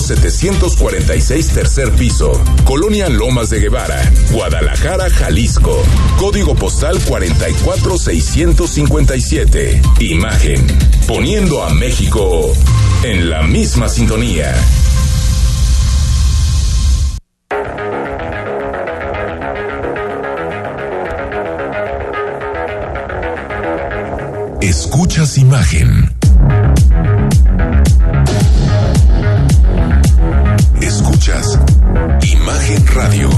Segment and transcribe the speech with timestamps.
[0.00, 2.32] 746 tercer piso,
[2.64, 5.82] Colonia Lomas de Guevara, Guadalajara, Jalisco.
[6.18, 9.82] Código postal 44657.
[10.00, 10.66] Imagen.
[11.06, 12.52] Poniendo a México
[13.02, 14.54] en la misma sintonía.
[24.60, 26.09] Escuchas imagen.
[30.80, 31.58] Escuchas
[32.22, 33.30] Imagen Radio.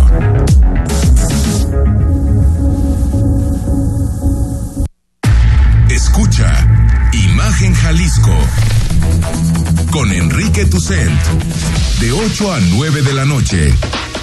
[5.89, 6.67] Escucha
[7.13, 8.35] Imagen Jalisco
[9.91, 11.21] con Enrique Tucent
[12.01, 13.73] de 8 a 9 de la noche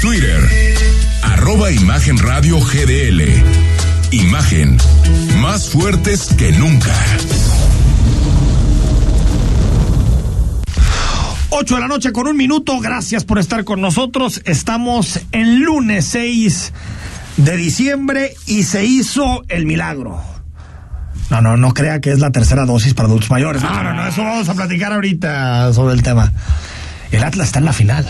[0.00, 0.74] Twitter
[1.22, 3.22] arroba Imagen GDL
[4.10, 4.78] Imagen
[5.40, 6.94] más fuertes que nunca
[11.50, 12.80] 8 de la noche con un minuto.
[12.80, 14.42] Gracias por estar con nosotros.
[14.44, 16.72] Estamos en lunes 6
[17.38, 20.35] de diciembre y se hizo el milagro.
[21.30, 23.62] No, no, no crea que es la tercera dosis para adultos mayores.
[23.62, 26.32] No, no, no, eso vamos a platicar ahorita sobre el tema.
[27.10, 28.06] El Atlas está en la final.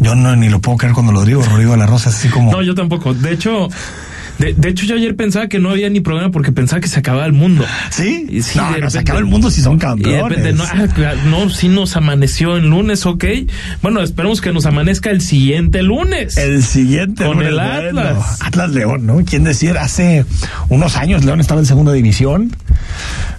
[0.00, 2.52] Yo no ni lo puedo creer cuando lo digo, Rodrigo de la Rosa, así como.
[2.52, 3.14] No, yo tampoco.
[3.14, 3.68] De hecho,
[4.38, 6.98] de, de, hecho, yo ayer pensaba que no había ni programa porque pensaba que se
[7.00, 7.64] acababa el mundo.
[7.90, 8.26] ¿Sí?
[8.30, 10.38] Y sí, no, de no, repente- se acaba el mundo si son Y de campeones.
[10.38, 13.24] repente, no, ah, no, sí nos amaneció el lunes, ok.
[13.82, 16.36] Bueno, esperemos que nos amanezca el siguiente lunes.
[16.36, 18.00] El siguiente Con lunes, el bueno.
[18.00, 18.38] Atlas.
[18.42, 19.24] Atlas León, ¿no?
[19.24, 19.76] ¿Quién decir?
[19.78, 20.24] Hace
[20.68, 22.54] unos años León estaba en segunda división.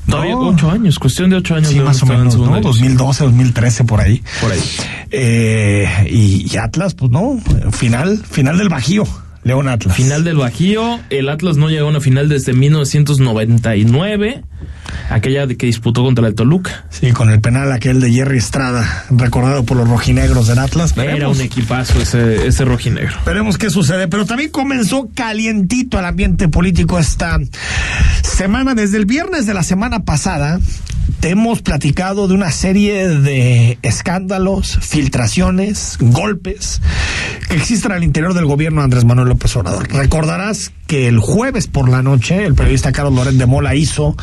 [0.08, 0.50] Todavía No.
[0.50, 1.68] ocho años, cuestión de ocho años.
[1.70, 2.42] Sí, León más o menos, ¿no?
[2.46, 2.62] división.
[2.64, 4.24] 2012, 2013, por ahí.
[4.42, 4.60] Por ahí.
[5.12, 7.40] Eh, y, y Atlas, pues no,
[7.72, 9.06] final, final del Bajío,
[9.44, 9.96] León Atlas.
[9.96, 14.44] Final del Bajío, el Atlas no llegó a una final desde 1999,
[15.10, 16.86] aquella que disputó contra el Toluca.
[16.90, 20.94] Sí, con el penal aquel de Jerry Estrada, recordado por los rojinegros del Atlas.
[20.94, 21.38] Era Veremos.
[21.38, 23.16] un equipazo ese, ese rojinegro.
[23.26, 27.40] Veremos qué sucede, pero también comenzó calientito el ambiente político esta
[28.24, 28.76] semana.
[28.76, 30.60] Desde el viernes de la semana pasada,
[31.20, 36.82] te hemos platicado de una serie de escándalos, filtraciones, golpes
[37.50, 39.92] que existen al interior del gobierno de Andrés Manuel López Obrador.
[39.92, 44.16] Recordarás que el jueves por la noche, el periodista Carlos Loret de Mola hizo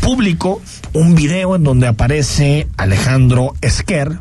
[0.00, 0.60] público
[0.92, 4.18] un video en donde aparece Alejandro Esquer,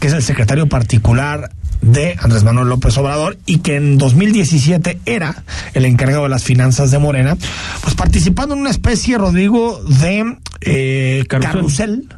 [0.00, 1.50] que es el secretario particular
[1.82, 5.44] de Andrés Manuel López Obrador y que en 2017 era
[5.74, 7.36] el encargado de las finanzas de Morena,
[7.82, 11.52] pues participando en una especie, Rodrigo, de eh, Carrusel.
[11.52, 12.08] carrusel,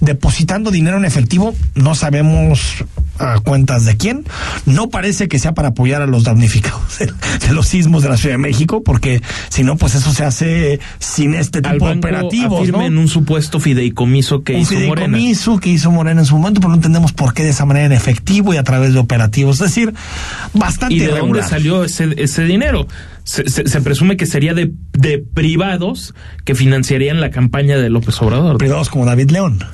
[0.00, 2.84] depositando dinero en efectivo, no sabemos
[3.18, 4.24] a cuentas de quién,
[4.66, 7.06] no parece que sea para apoyar a los damnificados de,
[7.46, 10.80] de los sismos de la Ciudad de México, porque si no, pues eso se hace
[10.98, 12.78] sin este Al tipo de operativos, ¿no?
[12.78, 15.16] afirmen un supuesto fideicomiso que un hizo Morena.
[15.16, 17.86] fideicomiso que hizo Morena en su momento, pero no entendemos por qué de esa manera
[17.86, 19.56] en efectivo y a través de operativos.
[19.60, 19.94] Es decir,
[20.52, 22.86] bastante ¿Y de dónde salió ese, ese dinero?
[23.24, 26.14] Se, se- se presume que sería de, de privados
[26.44, 28.58] que financiarían la campaña de López Obrador.
[28.58, 29.64] Privados como David León.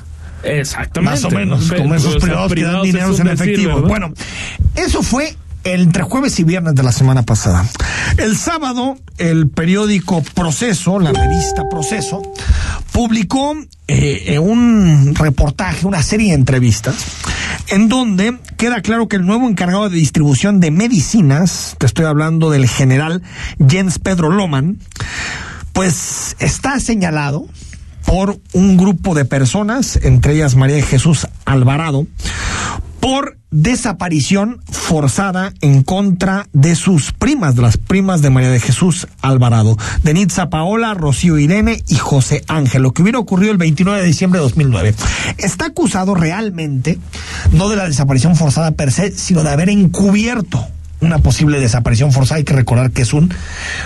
[0.43, 1.11] Exactamente.
[1.21, 3.81] Más o menos, Ve- como esos privados que dan dinero en decir, efectivo.
[3.81, 4.13] bueno,
[4.75, 7.63] eso fue entre jueves y viernes de la semana pasada.
[8.17, 12.23] El sábado, el periódico Proceso, la revista Proceso,
[12.91, 13.55] publicó
[13.87, 16.95] eh, eh, un reportaje, una serie de entrevistas,
[17.71, 22.49] en donde queda claro que el nuevo encargado de distribución de medicinas, te estoy hablando
[22.49, 23.23] del general
[23.65, 24.77] Jens Pedro Loman,
[25.71, 27.47] pues está señalado
[28.05, 32.07] por un grupo de personas, entre ellas María Jesús Alvarado,
[32.99, 39.07] por desaparición forzada en contra de sus primas, de las primas de María de Jesús
[39.21, 43.99] Alvarado, de Nitza Paola, Rocío Irene y José Ángel, lo que hubiera ocurrido el 29
[43.99, 44.95] de diciembre de 2009.
[45.37, 46.97] Está acusado realmente,
[47.51, 50.65] no de la desaparición forzada per se, sino de haber encubierto
[51.01, 52.37] una posible desaparición forzada.
[52.37, 53.33] Hay que recordar que es un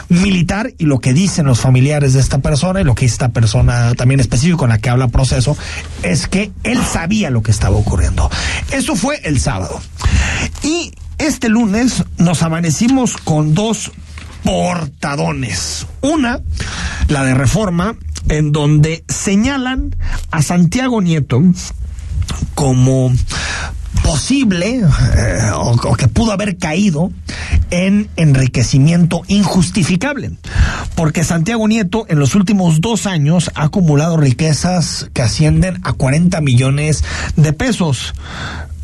[0.09, 3.95] militar y lo que dicen los familiares de esta persona y lo que esta persona
[3.95, 5.57] también específico con la que habla proceso
[6.03, 8.29] es que él sabía lo que estaba ocurriendo.
[8.71, 9.81] Eso fue el sábado.
[10.63, 13.91] Y este lunes nos amanecimos con dos
[14.43, 15.87] portadones.
[16.01, 16.41] Una,
[17.07, 17.95] la de reforma,
[18.29, 19.95] en donde señalan
[20.31, 21.41] a Santiago Nieto
[22.53, 23.11] como
[24.03, 27.11] posible eh, o, que pudo haber caído
[27.71, 30.31] en enriquecimiento injustificable.
[30.95, 36.41] Porque Santiago Nieto en los últimos dos años ha acumulado riquezas que ascienden a 40
[36.41, 37.03] millones
[37.35, 38.13] de pesos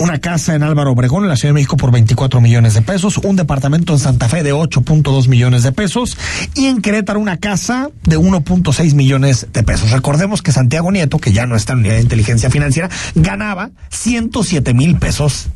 [0.02, 3.20] una casa en Álvaro Obregón, en la Ciudad de México, por 24 millones de pesos,
[3.20, 6.18] un departamento en Santa Fe de 8.2 millones de pesos
[6.56, 9.92] y en Querétaro una casa de 1.6 millones de pesos.
[9.92, 14.98] Recordemos que Santiago Nieto, que ya no está en de inteligencia financiera, ganaba 107 mil
[15.02, 15.48] pesos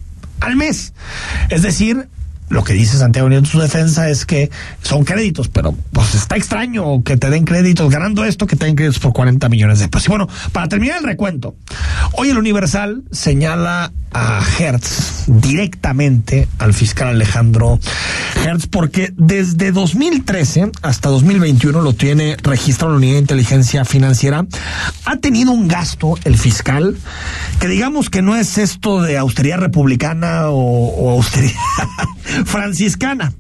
[0.42, 0.92] al mes.
[1.50, 2.10] Es decir,
[2.50, 4.52] lo que dice Santiago Nieto en su defensa es que
[4.82, 8.76] son créditos, pero pues está extraño que te den créditos ganando esto, que te den
[8.76, 10.08] créditos por 40 millones de pesos.
[10.08, 11.56] Y bueno, para terminar el recuento,
[12.14, 17.80] hoy el Universal señala a Hertz directamente al fiscal Alejandro
[18.46, 24.46] Hertz porque desde 2013 hasta 2021 lo tiene registrado la unidad de inteligencia financiera
[25.06, 26.96] ha tenido un gasto el fiscal
[27.60, 31.60] que digamos que no es esto de austeridad republicana o, o austeridad
[32.46, 33.34] franciscana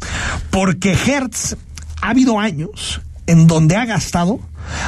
[0.49, 1.55] porque Hertz
[2.01, 4.39] ha habido años en donde ha gastado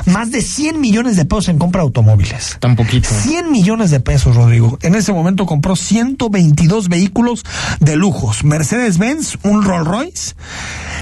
[0.06, 2.57] más de 100 millones de pesos en compra de automóviles.
[2.59, 3.09] Tan poquito.
[3.09, 4.80] 100 millones de pesos, Rodrigo.
[4.81, 7.44] En ese momento compró 122 vehículos
[7.80, 8.44] de lujos.
[8.44, 10.36] Mercedes-Benz, un Rolls Royce.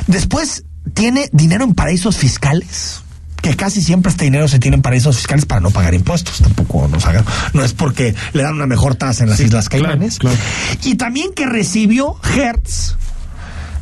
[0.07, 3.04] Después tiene dinero en paraísos fiscales
[3.45, 6.39] que casi siempre este dinero se tiene en paraísos fiscales para no pagar impuestos.
[6.39, 7.23] Tampoco nos hagan.
[7.53, 10.17] No es porque le dan una mejor tasa en las sí, Islas Caimanes.
[10.17, 10.79] Claro, claro.
[10.83, 12.95] Y también que recibió Hertz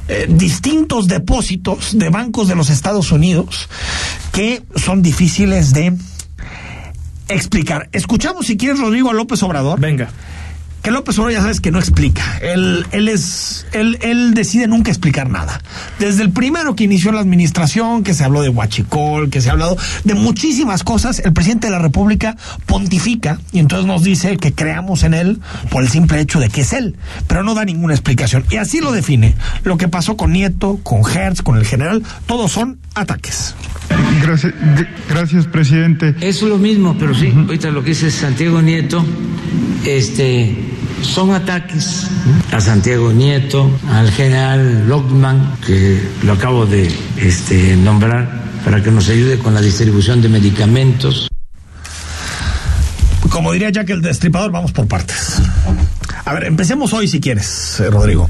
[0.10, 3.69] eh, distintos depósitos de bancos de los Estados Unidos
[4.33, 5.94] que son difíciles de
[7.30, 7.88] explicar.
[7.94, 9.80] Escuchamos si quieres Rodrigo López Obrador.
[9.80, 10.10] Venga.
[10.84, 12.40] Que López Obrador ya sabes que no explica.
[12.42, 15.62] Él, él es, él, él decide nunca explicar nada.
[15.98, 19.54] Desde el primero que inició la administración, que se habló de Huachicol, que se ha
[19.54, 22.36] hablado de muchísimas cosas, el presidente de la República
[22.66, 25.40] pontifica y entonces nos dice que creamos en él
[25.70, 26.98] por el simple hecho de que es él,
[27.28, 28.44] pero no da ninguna explicación.
[28.50, 29.36] Y así lo define.
[29.64, 33.56] Lo que pasó con Nieto, con Hertz, con el general, todos son ataques.
[34.22, 34.54] Gracias,
[35.10, 36.16] gracias, presidente.
[36.20, 39.06] Es lo mismo, pero sí, ahorita lo que dice Santiago Nieto,
[39.86, 40.56] este,
[41.02, 42.08] son ataques
[42.52, 49.10] a Santiago Nieto, al general Lockman, que lo acabo de este, nombrar para que nos
[49.10, 51.28] ayude con la distribución de medicamentos.
[53.30, 55.42] Como diría Jack el Destripador, vamos por partes.
[56.25, 58.30] A ver, empecemos hoy si quieres, eh, Rodrigo,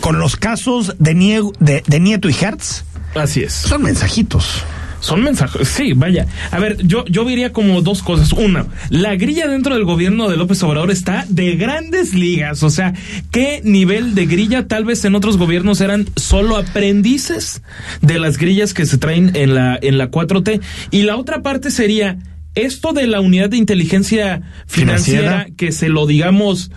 [0.00, 2.84] con los casos de, Nie de, de Nieto y Hertz.
[3.14, 3.52] Así es.
[3.52, 4.62] Son mensajitos.
[5.06, 6.26] Son mensajes, sí, vaya.
[6.50, 8.32] A ver, yo, yo diría como dos cosas.
[8.32, 12.64] Una, la grilla dentro del gobierno de López Obrador está de grandes ligas.
[12.64, 12.92] O sea,
[13.30, 17.62] ¿qué nivel de grilla tal vez en otros gobiernos eran solo aprendices
[18.00, 20.60] de las grillas que se traen en la, en la 4T?
[20.90, 22.18] Y la otra parte sería
[22.56, 25.46] esto de la unidad de inteligencia financiera, financiera.
[25.56, 26.72] que se lo, digamos,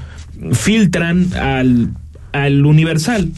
[0.52, 1.96] filtran al,
[2.32, 3.32] al universal.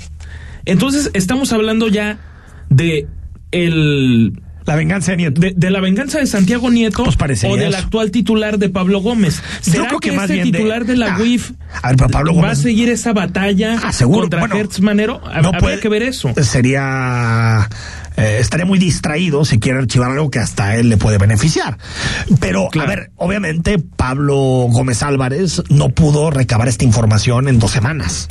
[0.66, 2.20] Entonces, estamos hablando ya
[2.70, 3.08] de
[3.52, 4.34] el
[4.66, 5.42] la venganza de Nieto.
[5.42, 9.42] De, de, la venganza de Santiago Nieto pues o del actual titular de Pablo Gómez.
[9.62, 11.88] ¿Será Yo creo que, que más ese bien titular de, de la ah, UIF a
[11.90, 15.22] ver, pero Pablo va Gómez, a seguir esa batalla ah, contra bueno, Hertz Manero?
[15.24, 16.34] no Habría puede, que ver eso.
[16.42, 17.68] Sería
[18.18, 21.78] eh, estaría muy distraído si quiere archivar algo que hasta él le puede beneficiar.
[22.40, 22.92] Pero, Claro.
[22.92, 24.36] a ver, obviamente Pablo
[24.70, 28.28] Gómez Álvarez no pudo recabar esta información en dos semanas,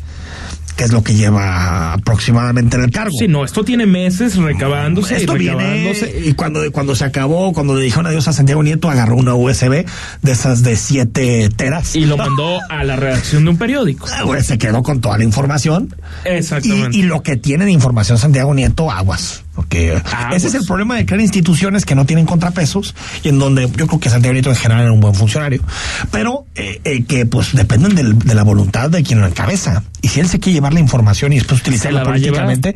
[0.81, 3.15] que es lo que lleva aproximadamente en el cargo.
[3.19, 6.23] Sí, no, esto tiene meses recabándose Esto y viene recabándose.
[6.25, 9.85] y cuando, cuando se acabó, cuando le dijeron adiós a Santiago Nieto, agarró una USB
[10.23, 11.95] de esas de 7 teras.
[11.97, 14.07] Y lo mandó a la redacción de un periódico.
[14.11, 15.95] Ah, se quedó con toda la información.
[16.25, 16.97] Exactamente.
[16.97, 19.45] Y, y lo que tiene de información Santiago Nieto, aguas.
[19.61, 20.37] Porque Aguas.
[20.37, 23.87] ese es el problema de crear instituciones que no tienen contrapesos y en donde yo
[23.87, 25.63] creo que Santiago Nieto en general era un buen funcionario,
[26.11, 29.83] pero eh, eh, que pues dependen del- de la voluntad de quien lo encabeza.
[30.01, 32.75] Y si él se quiere llevar la información y después utilizarla políticamente,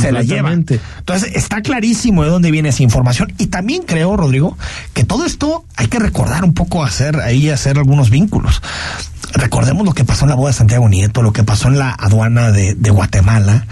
[0.00, 0.48] se la lleva.
[0.98, 3.32] Entonces está clarísimo de dónde viene esa información.
[3.38, 4.58] Y también creo, Rodrigo,
[4.92, 8.60] que todo esto hay que recordar un poco, hacer ahí, hacer algunos vínculos
[9.32, 11.90] recordemos lo que pasó en la boda de Santiago Nieto, lo que pasó en la
[11.90, 13.66] aduana de, Guatemala,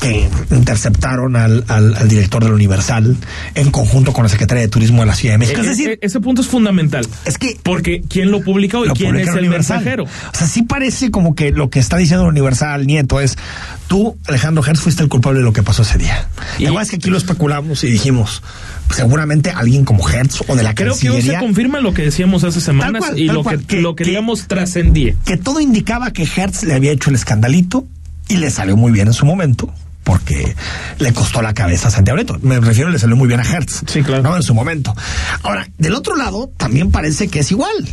[0.00, 1.64] que interceptaron al,
[2.08, 3.16] director del Universal
[3.54, 5.60] en conjunto con la Secretaría de Turismo de la Ciudad de México.
[5.60, 7.06] Es, eh, decir, eh, ese punto es fundamental.
[7.24, 7.58] Es que.
[7.62, 9.78] Porque quién lo publica y quién es el Universal?
[9.78, 10.04] mensajero.
[10.04, 13.36] O sea, sí parece como que lo que está diciendo el Universal Nieto es:
[13.88, 16.28] tú, Alejandro Hertz, fuiste el culpable de lo que pasó ese día.
[16.58, 18.42] Y además es que aquí lo especulamos y dijimos:
[18.86, 22.02] pues, seguramente alguien como Hertz o de la Creo que hoy se confirma lo que
[22.02, 26.64] decíamos hace semanas y lo que, que, lo queríamos trascender que todo indicaba que Hertz
[26.64, 27.86] le había hecho el escandalito
[28.28, 29.72] y le salió muy bien en su momento
[30.04, 30.56] porque
[30.98, 32.38] le costó la cabeza a Santiago Nieto.
[32.42, 33.84] Me refiero, le salió muy bien a Hertz.
[33.86, 34.36] Sí, claro.
[34.36, 34.94] En su momento.
[35.42, 37.88] Ahora, del otro lado, también parece que es igual.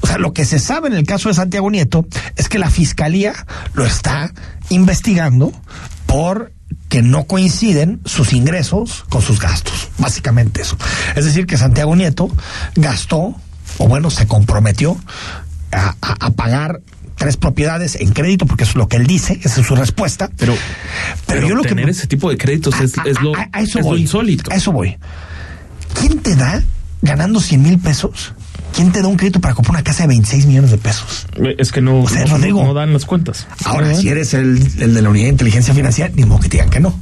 [0.00, 2.70] O sea, lo que se sabe en el caso de Santiago Nieto es que la
[2.70, 3.34] fiscalía
[3.74, 4.32] lo está
[4.68, 5.52] investigando
[6.06, 6.52] por
[6.88, 9.88] que no coinciden sus ingresos con sus gastos.
[9.98, 10.76] Básicamente eso.
[11.16, 12.30] Es decir, que Santiago Nieto
[12.74, 13.34] gastó,
[13.78, 14.96] o bueno, se comprometió
[15.72, 16.80] a, a, a pagar
[17.16, 20.30] tres propiedades en crédito, porque eso es lo que él dice, esa es su respuesta.
[20.36, 20.54] Pero,
[21.26, 23.94] pero, yo lo tener ese tipo de créditos es, es, lo, a, eso es voy,
[23.94, 24.50] lo insólito.
[24.52, 24.96] A eso voy.
[25.98, 26.62] ¿Quién te da
[27.00, 28.34] ganando 100 mil pesos?
[28.74, 31.26] ¿Quién te da un crédito para comprar una casa de 26 millones de pesos?
[31.58, 33.46] Es que no, O sea, no, Rodrigo, no dan las cuentas.
[33.64, 36.56] Ahora, si eres el, el de la unidad de inteligencia financiera, ni modo que te
[36.56, 36.98] digan que no.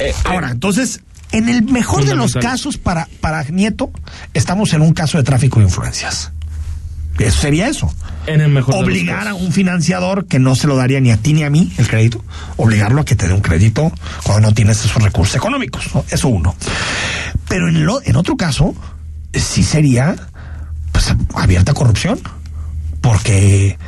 [0.00, 1.00] Eh, Ahora, entonces,
[1.32, 3.90] en el mejor de los casos para, para Nieto,
[4.34, 6.32] estamos en un caso de tráfico de influencias.
[7.18, 7.92] Eso sería eso.
[8.26, 11.32] en el mejor Obligar a un financiador que no se lo daría ni a ti
[11.32, 12.24] ni a mí el crédito,
[12.56, 13.92] obligarlo a que te dé un crédito
[14.24, 15.94] cuando no tienes esos recursos económicos.
[15.94, 16.04] ¿no?
[16.10, 16.54] Eso uno.
[17.48, 18.74] Pero en, lo, en otro caso,
[19.32, 20.16] sí sería
[20.92, 22.20] pues, abierta corrupción,
[23.00, 23.78] porque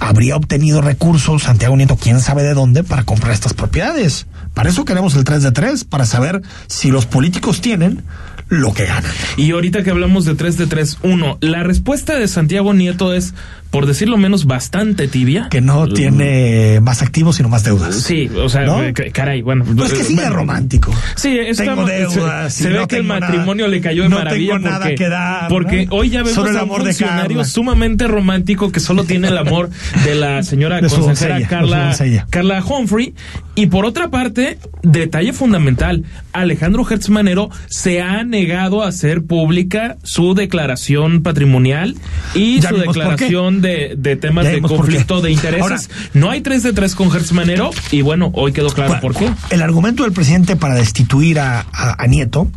[0.00, 4.26] habría obtenido recursos Santiago Nieto, quién sabe de dónde, para comprar estas propiedades.
[4.52, 8.04] Para eso queremos el 3 de 3, para saber si los políticos tienen
[8.60, 9.12] lo que ganan.
[9.36, 13.34] Y ahorita que hablamos de 3 de 3, uno, la respuesta de Santiago Nieto es,
[13.74, 15.48] por decirlo menos, bastante tibia.
[15.50, 17.96] Que no tiene más activos, sino más deudas.
[17.96, 18.80] Sí, o sea, ¿No?
[18.82, 19.64] eh, ca- caray, bueno.
[19.76, 20.36] Pues que sigue bueno.
[20.36, 20.94] romántico.
[21.16, 22.54] Sí, está- tengo deudas.
[22.54, 24.94] se, se ve que el matrimonio nada- le cayó de no maravilla tengo nada porque,
[24.94, 29.02] que dar, porque hoy ya vemos el a un amor funcionario sumamente romántico que solo
[29.04, 29.70] tiene el amor
[30.04, 31.96] de la señora De consejera doncella, Carla.
[32.30, 33.12] Carla Humphrey.
[33.56, 39.96] Y por otra parte, detalle fundamental, Alejandro Hertz Manero se ha negado a hacer pública
[40.02, 41.94] su declaración patrimonial
[42.34, 45.62] y Ya su declaración de, de temas de conflicto de intereses.
[45.62, 45.80] Ahora-
[46.14, 49.28] no hay 3 de 3 con Hertz Manero y bueno, hoy quedó claro por qué.
[49.50, 52.48] El argumento del presidente para destituir a, a- a Nieto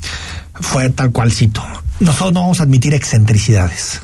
[0.53, 1.63] fue tal cual cito.
[1.99, 4.01] Nosotros no vamos a admitir excentricidades.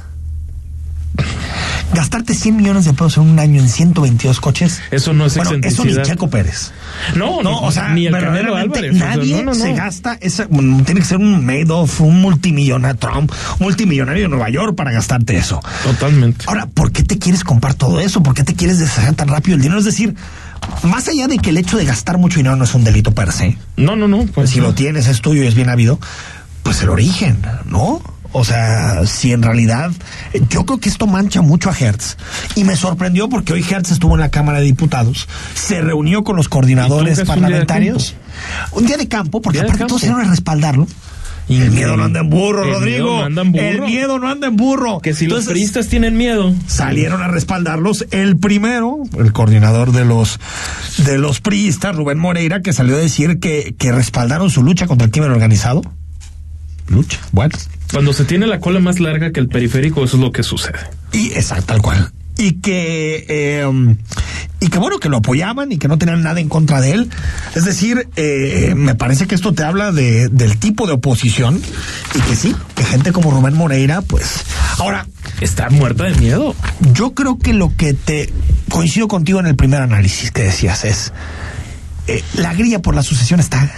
[1.94, 4.82] Gastarte 100 millones de pesos en un año en 122 coches.
[4.90, 5.94] Eso no es bueno, eso ni.
[6.02, 6.72] Checo Pérez.
[7.16, 8.96] No, No, o sea, ni el Álvarez.
[8.96, 9.56] o sea, nadie no, no, no.
[9.56, 14.76] se gasta esa, tiene que ser un Madoff, un multimillonario, Trump, multimillonario de Nueva York
[14.76, 15.62] para gastarte eso.
[15.84, 16.46] Totalmente.
[16.48, 18.24] Ahora, ¿por qué te quieres comprar todo eso?
[18.24, 19.78] ¿Por qué te quieres deshacer tan rápido el dinero?
[19.80, 20.16] Es decir,
[20.82, 23.32] más allá de que el hecho de gastar mucho dinero no es un delito per
[23.32, 24.26] se, No, no, no.
[24.26, 26.00] Pues si lo tienes, es tuyo y es bien habido,
[26.64, 28.02] pues el origen, ¿no?
[28.34, 29.92] O sea, si en realidad,
[30.50, 32.18] yo creo que esto mancha mucho a Hertz.
[32.56, 36.36] Y me sorprendió porque hoy Hertz estuvo en la Cámara de Diputados, se reunió con
[36.36, 38.16] los coordinadores ¿Y tú crees un día de parlamentarios.
[38.72, 39.88] Un día de campo, porque aparte campo.
[39.90, 40.88] todos salieron a respaldarlo.
[41.48, 43.06] Y el miedo no anda en burro, El Rodrigo.
[43.06, 43.66] miedo no anda en burro.
[43.66, 45.00] El miedo no anda en burro.
[45.00, 46.54] Que si los priistas tienen miedo.
[46.68, 48.06] salieron a respaldarlos.
[48.12, 50.40] El primero, el coordinador de los
[51.00, 55.06] de los priistas, Rubén Moreira, que salió a decir que, que respaldaron su lucha contra
[55.06, 55.82] el crimen organizado.
[56.88, 57.56] Lucha, bueno.
[57.92, 60.80] Cuando se tiene la cola más larga que el periférico, eso es lo que sucede.
[61.12, 62.12] Y exacto, tal cual.
[62.38, 63.96] Y que eh,
[64.60, 67.10] y que bueno, que lo apoyaban y que no tenían nada en contra de él.
[67.54, 71.62] Es decir, eh, me parece que esto te habla de, del tipo de oposición
[72.16, 74.44] y que sí, que gente como Rubén Moreira, pues.
[74.80, 75.06] Ahora,
[75.44, 76.56] Está muerta de miedo.
[76.94, 78.32] Yo creo que lo que te
[78.70, 81.12] coincido contigo en el primer análisis que decías es
[82.08, 83.70] eh, la grilla por la sucesión está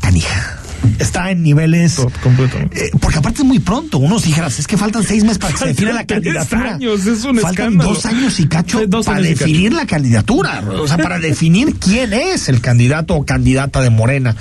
[0.00, 0.55] canija.
[0.98, 1.98] Está en niveles.
[1.98, 3.98] Eh, porque aparte es muy pronto.
[3.98, 6.74] Unos dijeras, es que faltan seis meses para que se defina la candidatura.
[6.74, 7.90] años, es un faltan escándalo.
[7.90, 9.22] dos años y cacho Sí, para cacho.
[9.22, 10.62] definir la candidatura.
[10.80, 14.36] O sea, para definir quién es el candidato o candidata de Morena.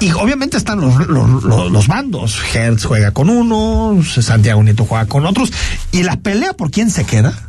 [0.00, 2.38] Y obviamente están los, los, los- los bandos.
[2.54, 5.52] Hertz juega con unos, Santiago Nieto juega con otros.
[5.92, 7.47] Y la pelea por quién se queda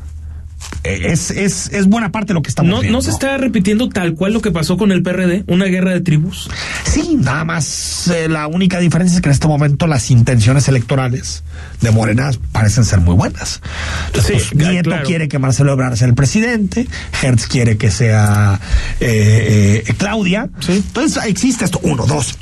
[0.84, 2.98] es, es, es buena parte de lo que estamos No, viendo.
[2.98, 6.02] no se está repitiendo tal cual lo que pasó con el PRD, una guerra de
[6.02, 6.50] tribus.
[6.86, 11.44] Sí, nada más eh, la única diferencia es que en este momento las intenciones electorales
[11.82, 13.62] de Morena parecen ser muy buenas.
[14.08, 15.06] Entonces, Sí, pues, Nieto claro.
[15.06, 16.88] quiere que Marcelo Ebrard sea el presidente,
[17.22, 18.60] Hertz quiere que sea
[19.00, 20.50] eh, eh, Claudia.
[20.60, 20.74] Sí.
[20.88, 21.80] Entonces existe esto.
[21.84, 22.36] Uno, dos.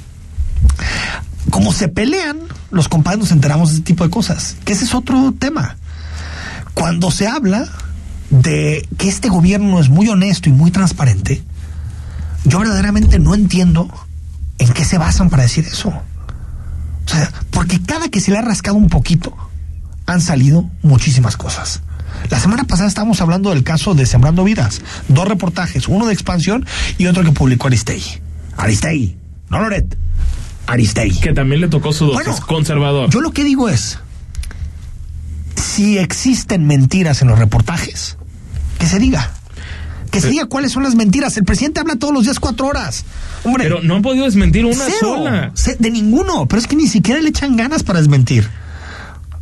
[1.50, 2.40] Como se pelean,
[2.72, 4.58] los compadres nos enteramos de este tipo de cosas.
[4.66, 5.78] Que ese es otro tema.
[6.74, 7.68] Cuando se habla
[8.30, 11.44] de que este gobierno es muy honesto y muy transparente,
[12.46, 13.90] yo verdaderamente no entiendo
[14.58, 15.90] en qué se basan para decir eso.
[15.90, 19.36] O sea, porque cada que se le ha rascado un poquito,
[20.06, 21.82] han salido muchísimas cosas.
[22.30, 24.82] La semana pasada estábamos hablando del caso de Sembrando Vidas.
[25.08, 26.66] Dos reportajes, uno de expansión
[26.98, 28.20] y otro que publicó Aristegui.
[28.58, 29.18] Aristegui,
[29.50, 29.98] no Loret.
[30.66, 31.20] Aristegui.
[31.20, 33.10] Que también le tocó su Bueno, conservador.
[33.10, 34.00] Yo lo que digo es,
[35.56, 38.17] si existen mentiras en los reportajes,
[38.78, 39.32] que se diga.
[40.12, 41.36] Que se diga cuáles son las mentiras.
[41.38, 43.04] El presidente habla todos los días cuatro horas.
[43.44, 44.98] Hombre, Pero no han podido desmentir una cero.
[45.18, 45.52] sola.
[45.80, 46.48] De ninguno.
[46.48, 48.50] Pero es que ni siquiera le echan ganas para desmentir.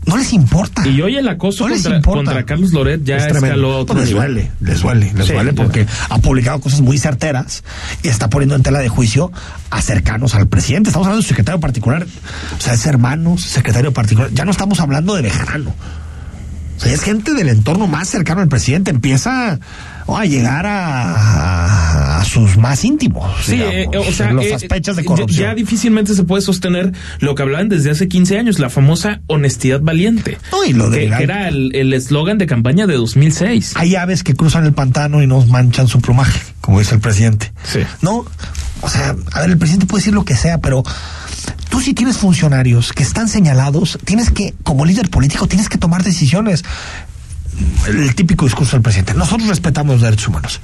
[0.07, 0.87] no les importa.
[0.87, 2.17] Y hoy el acoso No les contra, importa.
[2.25, 5.51] contra Carlos Loret ya Es escaló a otro les duele, les duele, les Sí, duele
[5.51, 5.55] ya.
[5.55, 7.63] porque ha publicado cosas muy certeras
[8.03, 9.31] y está poniendo en tela de juicio
[9.71, 10.89] a cercanos al presidente.
[10.89, 14.29] Estamos hablando de su secretario particular, o sea, es hermano, secretario particular.
[14.31, 15.73] Ya no estamos hablando de Bejarano.
[16.77, 18.91] O sea, es gente del entorno más cercano al presidente.
[18.91, 19.60] Empieza
[20.08, 23.29] oh, a llegar a, a sus más íntimos.
[23.46, 25.39] Sí, digamos, eh, o sea, los eh, sospechas de ya- corrupción.
[25.50, 29.79] Ya, difícilmente se puede sostener lo que hablaban desde hace 15 años, la famosa honestidad
[29.82, 30.38] valiente.
[30.51, 33.74] No, y lo de que, que era el el eslogan de campaña de 2006.
[33.75, 37.51] Hay aves que cruzan el pantano y nos manchan su plumaje, como dice el presidente.
[37.63, 37.79] Sí.
[38.01, 38.25] No,
[38.82, 40.84] o sea, a ver, el presidente puede decir lo que sea, pero
[41.69, 46.03] tú si tienes funcionarios que están señalados, tienes que, como líder político, tienes que tomar
[46.03, 46.63] decisiones.
[47.87, 49.13] El típico discurso del presidente.
[49.13, 50.59] Nosotros respetamos los derechos humanos.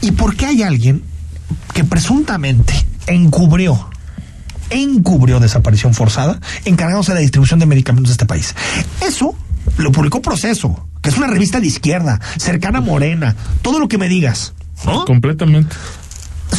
[0.00, 1.02] ¿Y por qué hay alguien
[1.72, 2.74] que presuntamente
[3.06, 3.90] encubrió,
[4.70, 8.54] encubrió desaparición forzada, encargándose de la distribución de medicamentos de este país?
[9.00, 9.34] Eso
[9.76, 13.98] lo publicó Proceso, que es una revista de izquierda, cercana a Morena, todo lo que
[13.98, 14.54] me digas.
[14.84, 15.04] ¿no?
[15.04, 15.76] Completamente.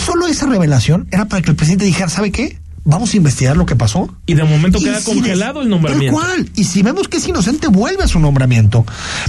[0.06, 2.60] Solo esa revelación era para que el presidente dijera, ¿sabe qué?
[2.84, 4.10] Vamos a investigar lo que pasó.
[4.26, 6.18] Y de momento Y queda si congelado el nombramiento.
[6.20, 6.52] Tal cual.
[6.56, 8.86] Y si vemos que es inocente, vuelve a su nombramiento.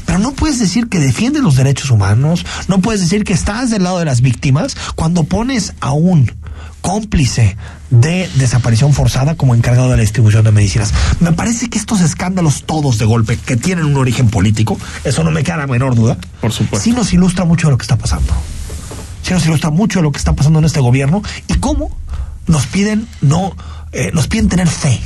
[0.06, 3.82] Pero no puedes decir que defiendes los derechos humanos, no puedes decir que estás del
[3.82, 6.32] lado de las víctimas cuando pones a un
[6.80, 7.56] cómplice
[7.90, 10.92] de desaparición forzada como encargado de la distribución de medicinas.
[11.20, 15.30] Me parece que estos escándalos todos de golpe, que tienen un origen político, eso no
[15.30, 16.82] me queda la menor duda, Por supuesto.
[16.82, 18.32] sí nos ilustra mucho de lo que está pasando.
[19.22, 21.96] Sí nos ilustra mucho de lo que está pasando en este gobierno y cómo
[22.46, 23.54] nos piden no
[23.92, 24.98] eh, nos piden tener fe,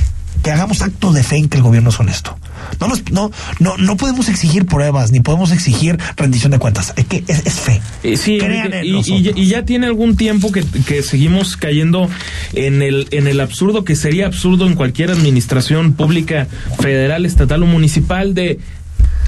[0.43, 2.37] que hagamos actos de fe en que el gobierno es honesto.
[2.79, 6.93] No, nos, no, no, no podemos exigir pruebas ni podemos exigir rendición de cuentas.
[6.95, 7.81] Es que es, es fe.
[8.03, 12.09] Eh, Sí, Crean en y, y y ya tiene algún tiempo que, que seguimos cayendo
[12.53, 16.47] en el, en el absurdo que sería absurdo en cualquier administración pública,
[16.79, 18.59] federal, estatal o municipal de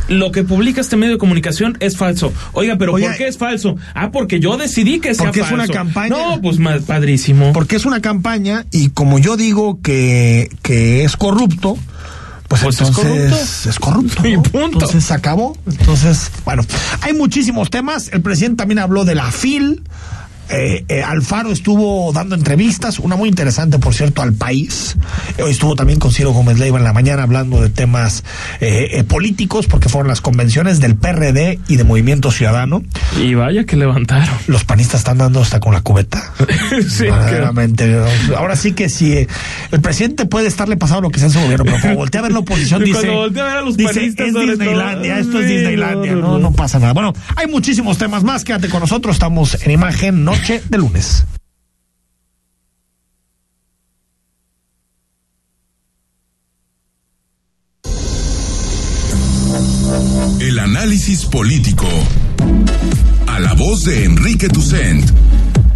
[0.10, 2.34] lo que publica este medio de comunicación es falso.
[2.54, 3.78] Oiga, pero Oiga, ¿por qué es falso?
[3.94, 5.64] Ah, porque yo decidí que sea Porque es falso.
[5.64, 6.10] una campaña.
[6.10, 7.54] No, pues padrísimo.
[7.54, 11.78] Porque es una campaña y como yo digo que, que es corrupto,
[12.48, 14.28] pues, Pues es entonces es corrupto.
[14.28, 14.42] Y ¿no?
[14.44, 14.80] punto.
[14.80, 15.56] Entonces se acabó.
[15.68, 16.64] Entonces, bueno,
[17.02, 18.10] hay muchísimos temas.
[18.12, 19.84] El presidente también habló de la FIL.
[20.50, 24.98] Eh, eh, Alfaro estuvo dando entrevistas, una muy interesante, por cierto, al país.
[25.44, 28.24] Hoy estuvo también con Ciro Gómez Leiva en la mañana hablando de temas
[28.60, 32.84] eh, eh, políticos, porque fueron las convenciones del PRD y de Movimiento Ciudadano.
[33.22, 34.36] Y vaya que levantaron.
[34.48, 36.22] Los panistas están dando hasta con la cubeta.
[36.90, 38.00] Sí, Verdaderamente.
[38.38, 39.14] Ahora sí que si
[39.72, 42.24] el presidente puede estarle pasando lo que sea en su gobierno, pero cuando voltea a
[42.24, 43.00] ver la oposición, dice.
[43.02, 44.58] Cuando voltea a ver a los dice, panistas, es sobre todo".
[44.58, 46.12] Disneylandia, esto es Disneylandia.
[46.14, 46.52] no, No, no, no, no.
[46.54, 46.94] pasa nada.
[46.94, 48.44] Bueno, hay muchísimos temas más.
[48.44, 49.16] Quédate con nosotros.
[49.16, 51.26] Estamos en imagen noche de lunes.
[60.40, 61.88] El análisis político.
[63.28, 65.10] A la voz de Enrique Tucent.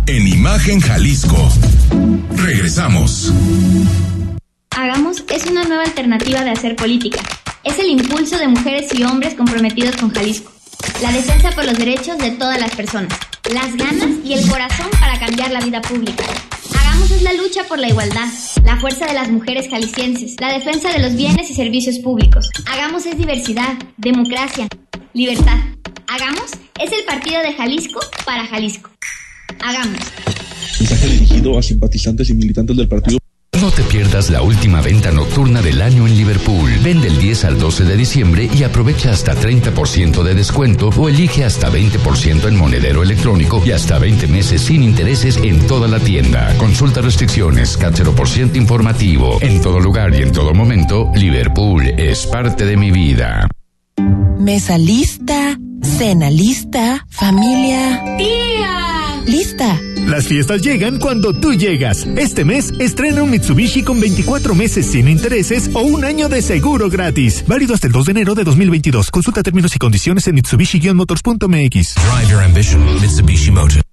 [0.07, 1.49] En Imagen Jalisco.
[2.37, 3.33] Regresamos.
[4.71, 7.19] Hagamos es una nueva alternativa de hacer política.
[7.63, 10.51] Es el impulso de mujeres y hombres comprometidos con Jalisco.
[11.01, 13.13] La defensa por los derechos de todas las personas.
[13.51, 16.23] Las ganas y el corazón para cambiar la vida pública.
[16.79, 18.29] Hagamos es la lucha por la igualdad,
[18.63, 22.49] la fuerza de las mujeres jaliscienses, la defensa de los bienes y servicios públicos.
[22.65, 24.67] Hagamos es diversidad, democracia,
[25.13, 25.57] libertad.
[26.07, 28.89] Hagamos es el partido de Jalisco para Jalisco.
[29.59, 29.99] Hagamos.
[30.79, 33.22] Mensaje dirigido a simpatizantes y militantes del partido.
[33.61, 36.71] No te pierdas la última venta nocturna del año en Liverpool.
[36.83, 41.45] Vende el 10 al 12 de diciembre y aprovecha hasta 30% de descuento o elige
[41.45, 46.53] hasta 20% en monedero electrónico y hasta 20 meses sin intereses en toda la tienda.
[46.57, 47.77] Consulta restricciones,
[48.15, 49.37] por ciento informativo.
[49.41, 53.47] En todo lugar y en todo momento, Liverpool es parte de mi vida.
[54.39, 58.03] Mesa lista, cena lista, familia.
[58.17, 59.23] ¡Tía!
[59.25, 59.79] Lista.
[60.13, 62.05] Las fiestas llegan cuando tú llegas.
[62.15, 66.87] Este mes estrena un Mitsubishi con 24 meses sin intereses o un año de seguro
[66.87, 67.43] gratis.
[67.47, 69.09] Válido hasta el 2 de enero de 2022.
[69.09, 71.95] Consulta términos y condiciones en mitsubishi-motors.mx.
[71.95, 73.92] Drive your ambition, Mitsubishi Motors.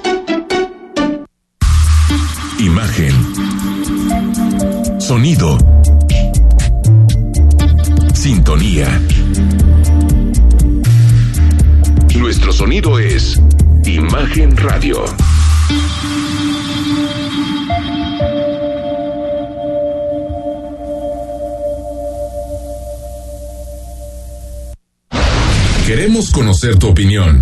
[2.61, 3.11] Imagen.
[4.99, 5.57] Sonido.
[8.13, 9.01] Sintonía.
[12.19, 13.41] nuestro sonido es
[13.83, 15.03] Imagen Radio.
[25.87, 27.41] Queremos conocer tu opinión.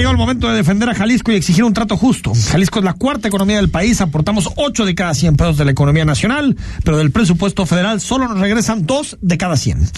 [0.00, 2.32] Llegado el momento de defender a Jalisco y exigir un trato justo.
[2.34, 5.72] Jalisco es la cuarta economía del país, aportamos 8 de cada 100 pesos de la
[5.72, 9.90] economía nacional, pero del presupuesto federal solo nos regresan 2 de cada 100.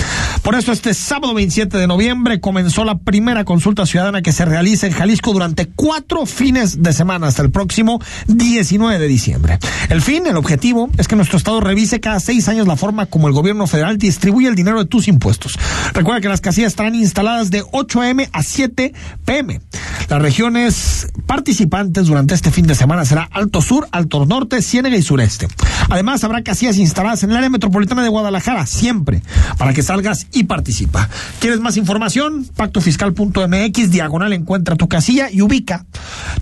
[0.43, 4.89] Por eso este sábado 27 de noviembre comenzó la primera consulta ciudadana que se realiza
[4.89, 9.61] en Jalisco durante cuatro fines de semana hasta el próximo 19 de diciembre.
[9.89, 13.29] El fin, el objetivo, es que nuestro Estado revise cada seis años la forma como
[13.29, 15.57] el gobierno federal distribuye el dinero de tus impuestos.
[15.93, 18.29] Recuerda que las casillas estarán instaladas de 8 a.m.
[18.33, 18.93] a 7
[19.25, 19.61] p.m.
[20.09, 25.03] Las regiones participantes durante este fin de semana será Alto Sur, Alto Norte, Ciénega y
[25.03, 25.49] Sureste.
[25.89, 29.23] Además, habrá casillas instaladas en el área metropolitana de Guadalajara, siempre,
[29.59, 31.09] para que salgas y participa.
[31.41, 32.47] ¿Quieres más información?
[32.57, 35.87] Pactofiscal.mx, diagonal, encuentra tu casilla y ubica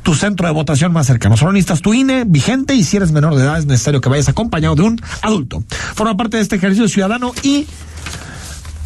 [0.03, 1.37] tu centro de votación más cercano.
[1.37, 4.29] Solo necesitas tu INE vigente y si eres menor de edad es necesario que vayas
[4.29, 5.63] acompañado de un adulto.
[5.95, 7.67] Forma parte de este ejercicio ciudadano y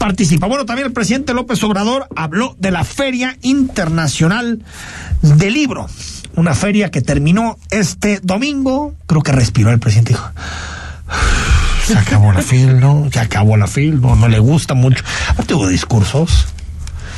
[0.05, 0.47] participa.
[0.49, 4.63] Bueno, también el presidente López Obrador habló de la Feria Internacional
[5.23, 5.87] del Libro.
[6.37, 8.95] Una feria que terminó este domingo.
[9.07, 10.13] Creo que respiró el presidente.
[10.13, 10.31] Dijo,
[11.87, 13.09] se acabó la fil, ¿no?
[13.11, 15.03] Se acabó la fil, no, no le gusta mucho.
[15.31, 16.49] Aparte hubo discursos.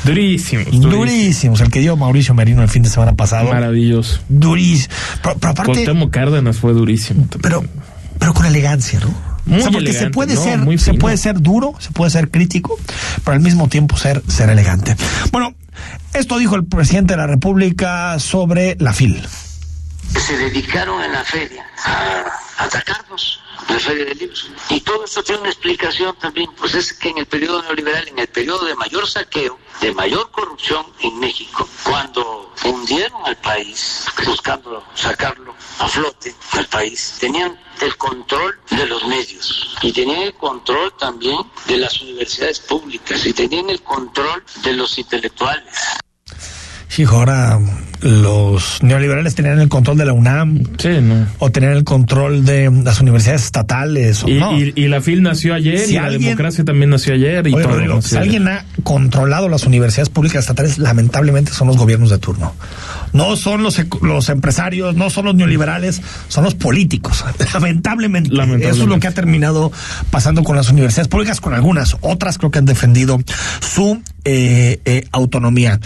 [0.05, 1.59] Durísimos, durísimos.
[1.59, 3.51] El que dio Mauricio Merino el fin de semana pasado.
[3.51, 4.21] Maravilloso.
[4.29, 4.93] Durísimo.
[5.21, 5.73] Pero, pero aparte.
[5.73, 7.27] Cuauhtémoc Cárdenas fue durísimo.
[7.27, 7.41] también.
[7.41, 7.65] Pero,
[8.17, 9.26] pero con elegancia, ¿no?
[9.47, 10.43] Muy o sea, porque se puede ¿no?
[10.43, 12.77] ser, Muy se puede ser duro, se puede ser crítico,
[13.23, 14.95] pero al mismo tiempo ser, ser elegante.
[15.31, 15.53] Bueno,
[16.13, 19.21] esto dijo el presidente de la República sobre la FIL.
[20.15, 22.25] Se dedicaron en la feria a
[22.57, 24.49] atacarnos, la feria de libros.
[24.69, 28.19] Y todo esto tiene una explicación también, pues es que en el periodo neoliberal, en
[28.19, 34.83] el periodo de mayor saqueo, de mayor corrupción en México, cuando hundieron al país, buscando
[34.95, 40.93] sacarlo a flote al país, tenían el control de los medios y tenían el control
[40.97, 45.75] también de las universidades públicas y tenían el control de los intelectuales.
[46.89, 47.59] Sí, ahora
[48.01, 50.63] los neoliberales tenían el control de la UNAM.
[51.39, 54.23] O tenían el control de las universidades estatales.
[54.23, 54.57] O Y, no.
[54.57, 57.63] y- y la FIL nació ayer Si y la democracia también nació ayer y Oye,
[57.63, 57.73] todo.
[57.73, 58.23] Rodrigo, nació si ayer.
[58.23, 62.53] alguien ha controlado las universidades públicas estatales, lamentablemente son los gobiernos de turno.
[63.13, 67.23] No son los, los empresarios, no son los neoliberales, son los políticos.
[67.53, 68.29] Lamentablemente.
[68.69, 69.71] Eso es lo que ha terminado
[70.11, 71.97] pasando con las universidades públicas, con algunas.
[72.01, 73.19] Otras creo que han defendido
[73.61, 75.79] su eh, eh, autonomía.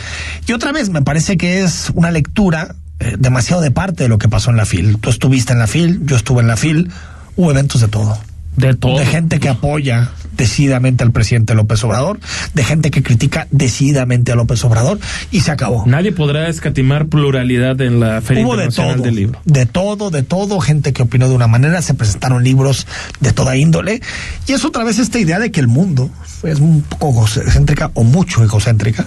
[0.48, 4.18] Y otra vez, me parece que es una lectura eh, demasiado de parte de lo
[4.18, 4.98] que pasó en la FIL.
[4.98, 6.90] Tú estuviste en la FIL, yo estuve en la FIL,
[7.36, 8.18] hubo eventos de todo.
[8.58, 8.98] De todo.
[8.98, 12.20] De gente que apoya decididamente al presidente López Obrador,
[12.56, 15.86] de gente que critica decididamente a López Obrador, y se acabó.
[15.86, 19.40] Nadie podrá escatimar pluralidad en la Feria Hubo de Internacional todo, del Libro.
[19.46, 22.88] de todo, de todo, gente que opinó de una manera, se presentaron libros
[23.20, 24.02] de toda índole,
[24.48, 26.10] y es otra vez esta idea de que el mundo
[26.42, 29.06] es un poco egocéntrica o mucho egocéntrica,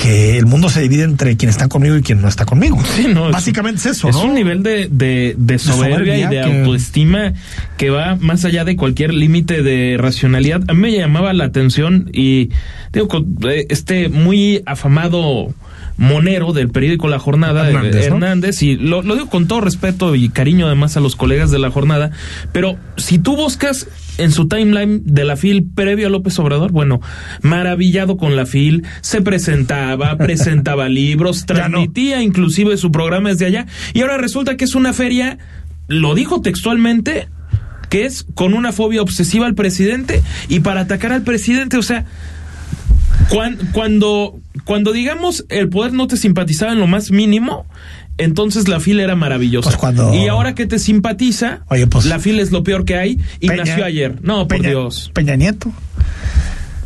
[0.00, 2.78] que el mundo se divide entre quien está conmigo y quien no está conmigo.
[2.96, 6.30] Sí, no, Básicamente es eso, Es un nivel de, de, de soberbia, soberbia y de
[6.30, 7.32] que- autoestima
[7.76, 10.62] que va más allá de cualquier límite de racionalidad.
[10.68, 12.50] A mí me llamaba la atención y
[12.92, 13.08] digo,
[13.48, 15.54] eh, este muy afamado
[15.96, 18.14] monero del periódico La Jornada, eh, Hernández, ¿no?
[18.16, 21.58] Hernández, y lo, lo digo con todo respeto y cariño además a los colegas de
[21.58, 22.10] La Jornada,
[22.52, 23.86] pero si tú buscas
[24.20, 27.00] en su timeline de la FIL previo a López Obrador, bueno,
[27.42, 34.02] maravillado con la FIL, se presentaba, presentaba libros, transmitía inclusive su programa desde allá, y
[34.02, 35.38] ahora resulta que es una feria,
[35.88, 37.28] lo dijo textualmente,
[37.88, 42.04] que es con una fobia obsesiva al presidente y para atacar al presidente, o sea,
[43.30, 47.66] cuan- cuando, cuando digamos el poder no te simpatizaba en lo más mínimo,
[48.18, 49.70] entonces la fila era maravillosa.
[50.14, 51.60] Y ahora que te simpatiza,
[52.04, 54.16] la fila es lo peor que hay y Peña- nació ayer.
[54.22, 55.10] No, por Peña- Dios.
[55.14, 55.72] Peña Nieto.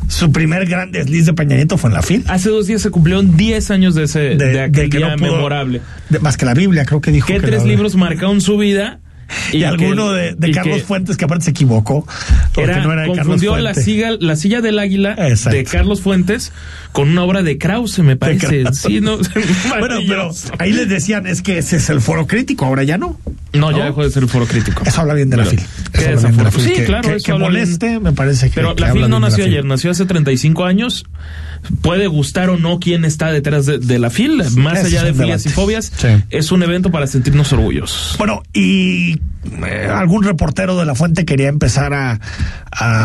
[0.07, 2.25] Su primer gran desliz de Peña Nieto fue en la FIL.
[2.29, 5.33] Hace dos días se cumplieron 10 años de, ese, de, aquel que día no pudo-
[5.37, 5.81] memorable.
[6.11, 7.27] de- más que la Biblia, creo que dijo.
[7.27, 9.01] ¿Qué que tres libros marcaron su vida?
[9.53, 12.07] Y, alguno de, Carlos Fuentes que aparte se equivocó.
[12.57, 16.53] Era, no era confundió la silla, la silla del águila de Carlos Fuentes
[16.93, 18.65] con una obra de Krause, me parece.
[18.73, 19.19] Sí, no,
[19.79, 23.19] bueno, pero ahí les decían, es que ese es el foro crítico, ahora ya no.
[23.53, 24.83] No, ya dejó de ser el foro crítico.
[24.85, 25.61] Eso habla bien de la FIL.
[25.61, 27.09] Sí, claro.
[27.09, 28.57] Que, que moleste, me parece que.
[28.57, 31.05] Pero la FIL no nació ayer, nació hace 35 años
[31.83, 35.49] puede gustar o no quién está detrás de, la fila, más allá de filias y
[35.49, 35.93] fobias,
[36.31, 38.17] es un evento para sentirnos orgullosos.
[38.19, 39.21] Bueno, y
[39.67, 42.21] eh, algún reportero de la fuente quería empezar a,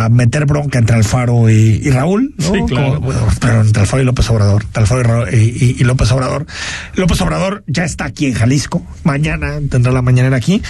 [0.09, 2.53] meter bronca entre Alfaro y, y Raúl, ¿no?
[2.53, 3.01] Sí, claro.
[3.39, 6.47] pero entre Alfaro y López Obrador, Alfaro y, y, López Obrador.
[6.95, 10.63] López Obrador ya está aquí en Jalisco, mañana tendrá la mañanera aquí,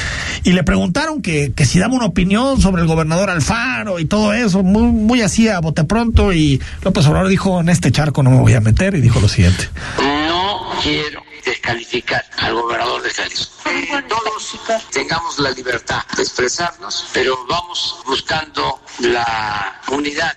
[0.44, 4.34] y le preguntaron que, que si daba una opinión sobre el gobernador Alfaro y todo
[4.34, 8.30] eso, muy, muy así a bote pronto, y López Obrador dijo, en este charco no
[8.30, 9.70] me voy a meter, y dijo lo siguiente.
[9.98, 13.54] No quiero descalificar al gobernador de Jalisco.
[14.10, 14.60] Todos
[14.92, 20.36] tengamos la libertad de expresarnos, pero vamos buscando la unidad.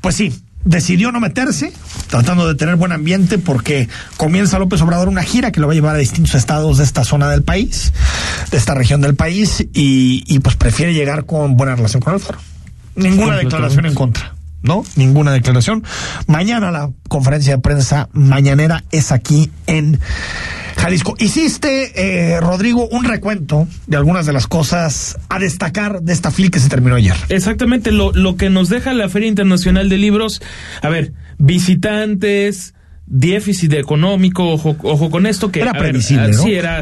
[0.00, 0.34] Pues sí,
[0.64, 1.72] decidió no meterse,
[2.08, 5.76] tratando de tener buen ambiente porque comienza López Obrador una gira que lo va a
[5.76, 7.92] llevar a distintos estados de esta zona del país,
[8.50, 12.40] de esta región del país, y, pues prefiere llegar con buena relación con el foro.
[12.96, 14.35] Ninguna declaración en contra.
[14.62, 14.84] ¿No?
[14.96, 15.84] Ninguna declaración.
[16.26, 20.00] Mañana la conferencia de prensa mañanera es aquí en
[20.76, 21.14] Jalisco.
[21.18, 26.50] Hiciste, eh, Rodrigo, un recuento de algunas de las cosas a destacar de esta FIL
[26.50, 27.16] que se terminó ayer.
[27.28, 30.42] Exactamente, lo, lo que nos deja la Feria Internacional de Libros,
[30.82, 32.74] a ver, visitantes,
[33.06, 36.80] déficit económico, ojo, ojo con esto que era previsible, sí era,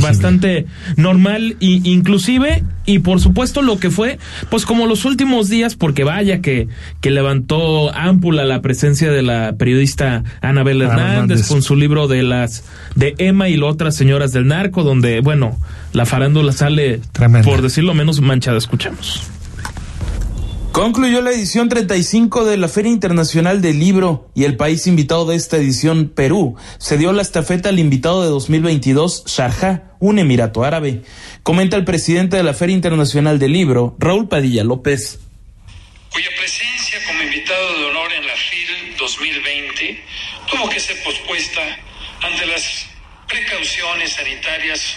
[0.00, 5.76] bastante normal y inclusive y por supuesto lo que fue pues como los últimos días
[5.76, 6.66] porque vaya que
[7.00, 12.64] que levantó ámpula la presencia de la periodista Anabel Hernández, con su libro de las
[12.96, 15.56] de Emma y las otras señoras del narco donde bueno
[15.92, 17.00] la farándula sale
[17.44, 18.58] por decirlo menos manchada.
[18.58, 19.22] Escuchamos
[20.72, 25.34] Concluyó la edición 35 de la Feria Internacional del Libro y el país invitado de
[25.34, 31.02] esta edición, Perú, se dio la estafeta al invitado de 2022, Sharjah, un emirato árabe.
[31.42, 35.18] Comenta el presidente de la Feria Internacional del Libro, Raúl Padilla López.
[36.12, 40.04] Cuya presencia como invitado de honor en la FIL 2020
[40.52, 41.62] tuvo que ser pospuesta
[42.22, 42.86] ante las
[43.26, 44.96] precauciones sanitarias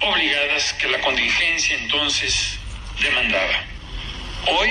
[0.00, 2.58] obligadas que la contingencia entonces
[3.02, 3.73] demandaba.
[4.46, 4.70] Hoy,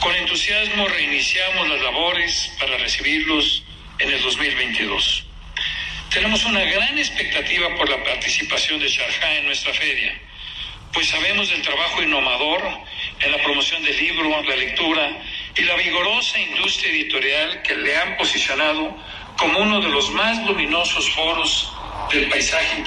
[0.00, 3.62] con entusiasmo, reiniciamos las labores para recibirlos
[3.98, 5.26] en el 2022.
[6.10, 10.18] Tenemos una gran expectativa por la participación de Sharjah en nuestra feria,
[10.94, 12.62] pues sabemos del trabajo innovador
[13.20, 15.22] en la promoción del libro, la lectura
[15.54, 18.96] y la vigorosa industria editorial que le han posicionado
[19.36, 21.70] como uno de los más luminosos foros
[22.10, 22.84] del paisaje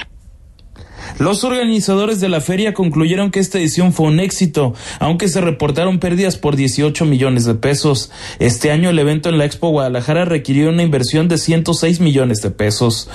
[1.18, 5.98] los organizadores de la feria concluyeron que esta edición fue un éxito, aunque se reportaron
[5.98, 8.10] pérdidas por 18 millones de pesos.
[8.38, 12.50] Este año el evento en la Expo Guadalajara requirió una inversión de 106 millones de
[12.50, 13.08] pesos.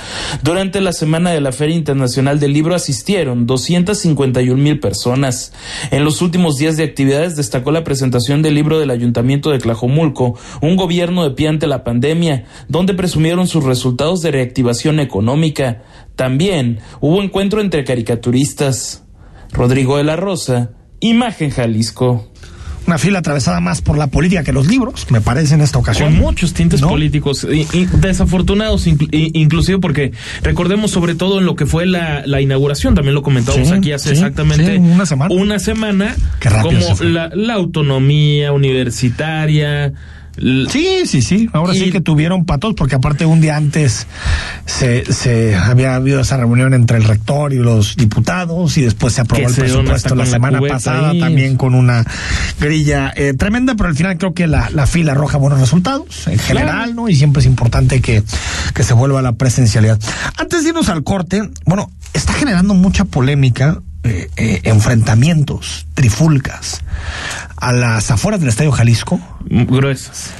[0.43, 5.53] Durante la semana de la Feria Internacional del Libro asistieron 251 mil personas.
[5.91, 10.38] En los últimos días de actividades destacó la presentación del libro del Ayuntamiento de Tlajomulco,
[10.62, 15.83] un gobierno de pie ante la pandemia, donde presumieron sus resultados de reactivación económica.
[16.17, 19.03] También hubo encuentro entre caricaturistas.
[19.53, 22.30] Rodrigo de la Rosa, Imagen Jalisco.
[22.88, 26.13] Una fila atravesada más por la política que los libros, me parece en esta ocasión.
[26.13, 31.86] Con muchos tintes políticos, y, desafortunados, inclusive porque recordemos sobre todo en lo que fue
[31.86, 35.36] la, inauguración, también lo comentamos aquí hace exactamente una semana.
[35.36, 36.15] Una semana,
[36.62, 39.93] como la, la autonomía universitaria,
[40.38, 41.50] Sí, sí, sí.
[41.54, 44.08] Ahora sí que tuvieron patos, porque aparte un día antes
[44.65, 49.21] se, se había habido esa reunión entre el rector y los diputados y después se
[49.21, 52.06] aprobó el presupuesto la semana pasada también con una
[52.60, 56.39] grilla eh, tremenda, pero al final creo que la, la fila arroja buenos resultados en
[56.39, 57.10] general, ¿no?
[57.10, 58.23] Y siempre es importante que,
[58.73, 60.00] que se vuelva a la presencialidad.
[60.38, 66.82] Antes de irnos al corte, bueno, está generando mucha polémica eh, eh, enfrentamientos, trifulcas
[67.58, 69.20] a las afueras del Estadio Jalisco.
[69.50, 70.32] Gruesas.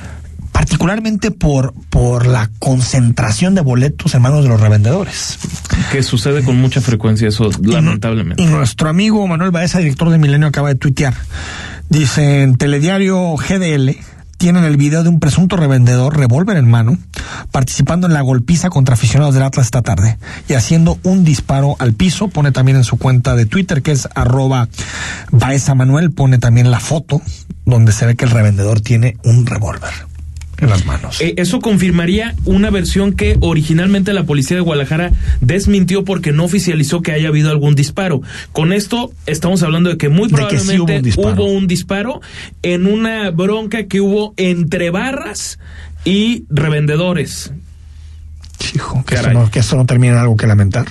[0.52, 5.38] Particularmente por, por la concentración de boletos en manos de los revendedores.
[5.92, 8.42] Que sucede con mucha frecuencia eso, lamentablemente.
[8.42, 11.14] Y nuestro amigo Manuel Baeza, director de Milenio, acaba de tuitear.
[11.90, 13.98] Dice en Telediario GDL,
[14.38, 16.98] tienen el video de un presunto revendedor, revólver en mano,
[17.52, 21.94] participando en la golpiza contra aficionados del Atlas esta tarde y haciendo un disparo al
[21.94, 22.28] piso.
[22.28, 24.70] Pone también en su cuenta de Twitter, que es arroba
[25.32, 27.22] Baeza Manuel, pone también la foto
[27.66, 29.92] donde se ve que el revendedor tiene un revólver.
[30.60, 31.22] En las manos.
[31.22, 37.02] Eh, eso confirmaría una versión que originalmente la policía de Guadalajara desmintió porque no oficializó
[37.02, 38.22] que haya habido algún disparo.
[38.52, 41.34] Con esto estamos hablando de que muy De que sí probablemente hubo un disparo.
[41.34, 42.22] hubo un disparo
[42.64, 45.60] en una bronca que hubo entre barras
[46.06, 47.52] y revendedores.
[48.74, 50.88] Hijo, que esto, no, que no termine en algo que lamentar.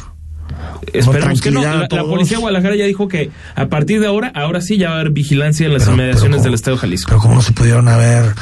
[0.92, 1.62] Esperemos que no.
[1.62, 4.96] La, policía de Guadalajara ya dijo que a partir de ahora, ahora sí ya va
[4.96, 7.08] a haber vigilancia en las inmediaciones del Estado de Jalisco.
[7.08, 8.34] Pero cómo no se pudieron haber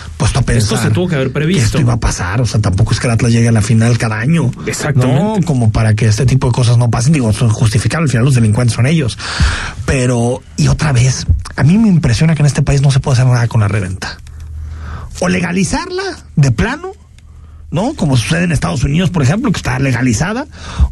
[0.45, 0.75] pensar.
[0.75, 1.61] Esto se tuvo que haber previsto.
[1.61, 3.63] que esto iba a pasar, o sea, tampoco es que el Atlas llegue a la
[3.63, 4.51] final cada año.
[4.67, 5.41] Exactamente.
[5.41, 8.25] No, como para que este tipo de cosas no pasen, digo, son justificables, al final
[8.25, 9.19] los delincuentes son ellos.
[9.87, 11.27] Pero, y otra vez,
[11.57, 13.69] a mí me impresiona que en este país no se puede hacer nada con la
[13.69, 14.19] reventa.
[15.21, 16.03] O legalizarla
[16.37, 16.93] de plano,
[17.75, 17.93] ¿no?
[17.95, 20.47] Como sucede en Estados Unidos, por ejemplo, que está legalizada,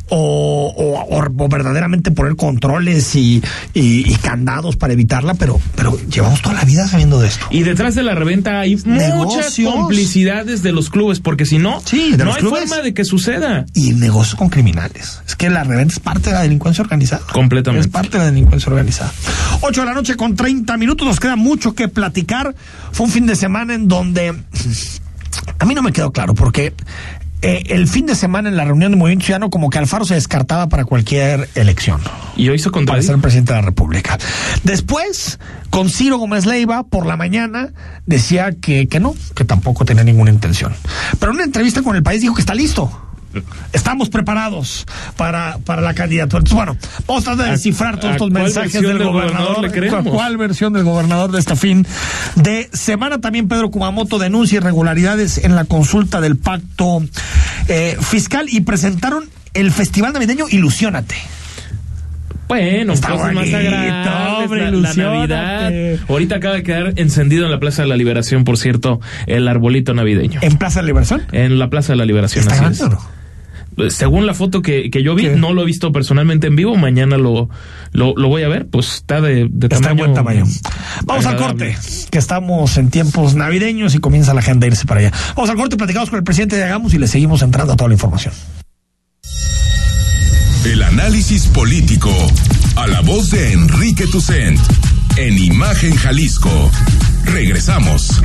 [0.09, 3.43] o, o- o- o verdaderamente poner controles y,
[3.73, 7.47] y- y candados para evitarla, pero, pero llevamos toda la vida sabiendo de esto.
[7.51, 11.81] Y detrás de la reventa hay muchas complicidades de los clubes, porque si no,
[12.25, 12.69] no hay clubes.
[12.69, 13.65] forma de que suceda.
[13.75, 15.21] Y negocios con criminales.
[15.27, 17.23] Es que la reventa es parte de la delincuencia organizada.
[17.33, 17.87] Completamente.
[17.87, 19.13] Es parte de la delincuencia organizada.
[19.61, 21.07] 8 de la noche con 30 minutos.
[21.07, 22.55] Nos queda mucho que platicar.
[22.93, 24.35] Fue un fin de semana en donde
[25.59, 26.75] a mí no me quedó claro porque
[27.43, 30.15] eh, el fin de semana en la reunión de Movimiento Ciudadano como que Alfaro se
[30.15, 32.01] descartaba para cualquier elección.
[32.37, 34.17] Y hoy se Para ser presidente de la República.
[34.63, 37.73] Después, con Ciro Gómez Leiva, por la mañana,
[38.07, 40.73] decía que, que no, que tampoco tenía ninguna intención.
[41.19, 42.93] Pero en una entrevista con el país dijo que está listo.
[43.73, 46.39] Estamos preparados para, para la candidatura.
[46.41, 49.71] Entonces, bueno, vamos a tratar de ¿A- descifrar todos estos mensajes del del gobernador.
[49.89, 51.87] ¿Cuál- ¿Cuál versión del gobernador de este fin
[52.37, 53.21] de semana?
[53.21, 57.03] También Pedro Kumamoto denuncia irregularidades en la consulta del pacto
[57.69, 61.15] eh, fiscal y presentaron el Festival Navideño Ilusiónate.
[62.49, 64.95] Bueno, Está cosas más agradables, hombre, la, la.
[64.95, 66.01] Navidad.
[66.09, 69.95] Ahorita acaba de quedar encendido en la Plaza de la Liberación, por cierto, el arbolito
[69.95, 70.41] navideño.
[70.43, 71.23] ¿En Plaza de Liberación?
[71.33, 72.85] En la Plaza de la Liberación, ¿Está así
[73.89, 77.17] Según la foto que, que yo vi, no lo he visto personalmente en vivo, mañana
[77.17, 77.49] lo,
[77.93, 79.97] lo, lo voy a ver, pues está de, de Está en tamaño.
[79.99, 80.45] buen tamaño.
[81.05, 81.77] Vamos al corte,
[82.11, 85.13] que estamos en tiempos navideños y comienza la gente a irse para allá.
[85.37, 87.89] Vamos al corte, platicamos con el presidente de Hagamos y le seguimos entrando a toda
[87.89, 88.35] la información.
[90.65, 92.11] El análisis político.
[92.77, 94.61] A la voz de Enrique Tucent.
[95.17, 96.71] En Imagen Jalisco.
[97.25, 98.23] Regresamos.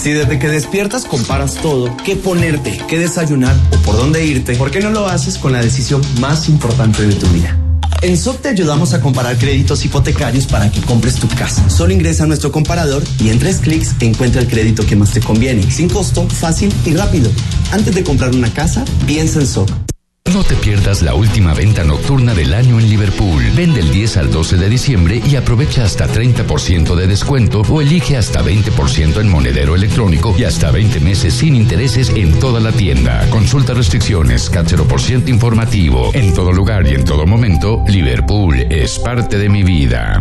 [0.00, 4.70] Si desde que despiertas comparas todo, qué ponerte, qué desayunar o por dónde irte, ¿por
[4.70, 7.58] qué no lo haces con la decisión más importante de tu vida?
[8.02, 11.68] En SOC te ayudamos a comparar créditos hipotecarios para que compres tu casa.
[11.70, 15.20] Solo ingresa a nuestro comparador y en tres clics encuentra el crédito que más te
[15.20, 17.30] conviene, sin costo, fácil y rápido.
[17.72, 19.85] Antes de comprar una casa, piensa en SOC.
[20.32, 23.44] No te pierdas la última venta nocturna del año en Liverpool.
[23.54, 28.16] Ven del 10 al 12 de diciembre y aprovecha hasta 30% de descuento o elige
[28.16, 33.26] hasta 20% en monedero electrónico y hasta 20 meses sin intereses en toda la tienda.
[33.30, 36.10] Consulta restricciones, CAT 0% informativo.
[36.12, 40.20] En todo lugar y en todo momento, Liverpool es parte de mi vida.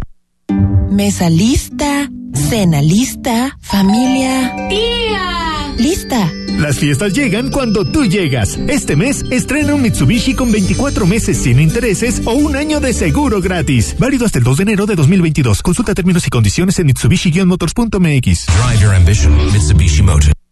[0.90, 4.56] Mesa lista, cena lista, familia.
[4.70, 5.74] ¡Tía!
[5.78, 6.32] Lista.
[6.58, 8.58] Las fiestas llegan cuando tú llegas.
[8.68, 13.42] Este mes estrena un Mitsubishi con 24 meses sin intereses o un año de seguro
[13.42, 13.96] gratis.
[14.00, 15.62] Válido hasta el 2 de enero de 2022.
[15.62, 18.46] Consulta términos y condiciones en mitsubishi-motors.mx.
[18.46, 20.45] Drive your ambition, Mitsubishi Motors.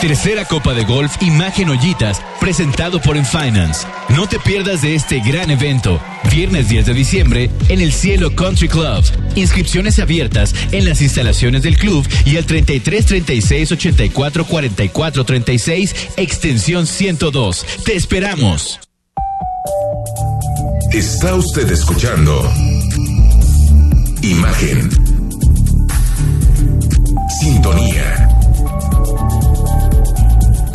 [0.00, 3.86] Tercera Copa de Golf Imagen Ollitas, presentado por Enfinance.
[4.08, 6.00] No te pierdas de este gran evento,
[6.32, 9.04] viernes 10 de diciembre, en el Cielo Country Club.
[9.34, 16.86] Inscripciones abiertas en las instalaciones del club y al 33 36 84 44 36, extensión
[16.86, 17.66] 102.
[17.84, 18.80] Te esperamos.
[20.92, 22.50] Está usted escuchando
[24.22, 24.88] Imagen.
[27.38, 28.19] Sintonía.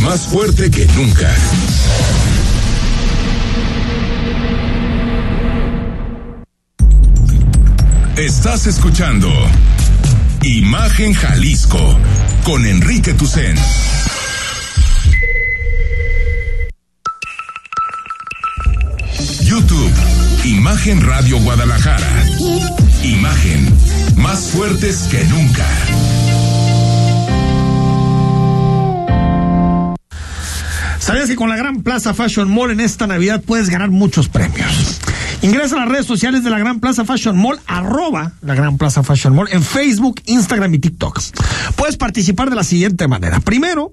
[0.00, 1.34] más fuerte que nunca.
[8.16, 9.28] Estás escuchando
[10.42, 11.98] Imagen Jalisco
[12.44, 13.56] con Enrique Tucen.
[19.42, 19.92] YouTube,
[20.44, 22.26] Imagen Radio Guadalajara.
[23.02, 23.68] Imagen,
[24.16, 25.66] más fuertes que nunca.
[31.04, 35.02] ¿Sabías que con la Gran Plaza Fashion Mall en esta Navidad puedes ganar muchos premios?
[35.42, 39.02] Ingresa a las redes sociales de la Gran Plaza Fashion Mall, arroba la Gran Plaza
[39.02, 41.20] Fashion Mall en Facebook, Instagram y TikTok.
[41.76, 43.40] Puedes participar de la siguiente manera.
[43.40, 43.92] Primero,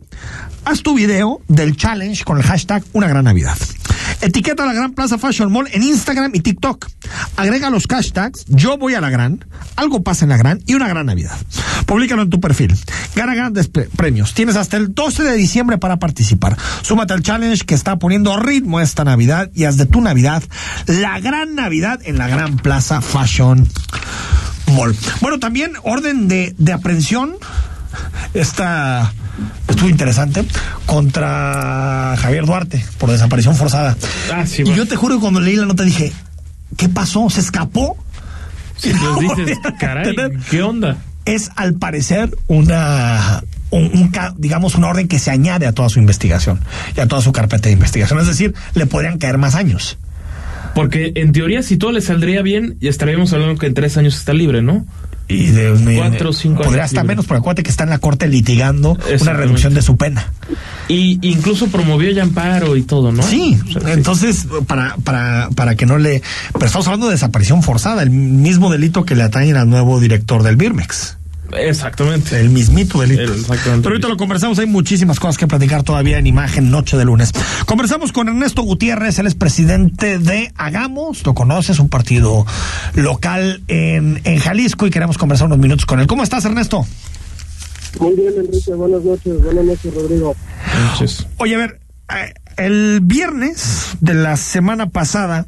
[0.63, 3.57] haz tu video del challenge con el hashtag Una Gran Navidad.
[4.21, 6.87] Etiqueta a la Gran Plaza Fashion Mall en Instagram y TikTok.
[7.37, 9.45] Agrega los hashtags Yo voy a la Gran,
[9.75, 11.37] Algo pasa en la Gran y Una Gran Navidad.
[11.85, 12.77] Publícalo en tu perfil.
[13.15, 14.33] Gana grandes premios.
[14.33, 16.57] Tienes hasta el 12 de diciembre para participar.
[16.81, 20.43] Súmate al challenge que está poniendo ritmo esta Navidad y haz de tu Navidad
[20.85, 23.67] la gran Navidad en la Gran Plaza Fashion
[24.67, 24.95] Mall.
[25.21, 27.35] Bueno, también orden de, de aprehensión.
[28.33, 29.13] Esta
[29.67, 30.45] estuvo interesante
[30.85, 33.97] contra Javier Duarte por desaparición forzada.
[34.33, 36.13] Ah, sí, y yo te juro que cuando leí la nota dije,
[36.77, 37.29] ¿qué pasó?
[37.29, 37.97] ¿Se escapó?
[38.77, 40.15] Sí, pues dices, caray,
[40.49, 40.97] ¿qué onda?
[41.25, 45.99] Es al parecer una un, un, digamos una orden que se añade a toda su
[45.99, 46.59] investigación
[46.95, 49.97] y a toda su carpeta de investigación, es decir, le podrían caer más años.
[50.75, 54.15] Porque en teoría, si todo le saldría bien, ya estaríamos hablando que en tres años
[54.15, 54.85] está libre, ¿no?
[55.31, 58.97] Y de cuatro cinco Podría hasta menos, porque acuérdate que está en la corte litigando
[59.21, 60.31] una reducción de su pena.
[60.87, 63.23] Y incluso promovió ya amparo y todo, ¿no?
[63.23, 64.47] Sí, o sea, entonces, sí.
[64.67, 66.21] para, para, para que no le.
[66.53, 70.43] Pero estamos hablando de desaparición forzada, el mismo delito que le atañen al nuevo director
[70.43, 71.17] del Birmex.
[71.57, 72.39] Exactamente.
[72.39, 73.33] El mismito delito.
[73.33, 73.83] Exactamente.
[73.83, 77.31] Pero ahorita lo conversamos, hay muchísimas cosas que platicar todavía en imagen Noche de lunes.
[77.65, 82.45] Conversamos con Ernesto Gutiérrez, él es presidente de Hagamos, lo conoces, un partido
[82.93, 86.07] local en, en Jalisco y queremos conversar unos minutos con él.
[86.07, 86.85] ¿Cómo estás, Ernesto?
[87.99, 90.35] Muy bien, Enrique, buenas noches, buenas noches, Rodrigo.
[90.91, 91.27] Noches.
[91.37, 91.79] Oye, a ver,
[92.57, 95.45] el viernes de la semana pasada,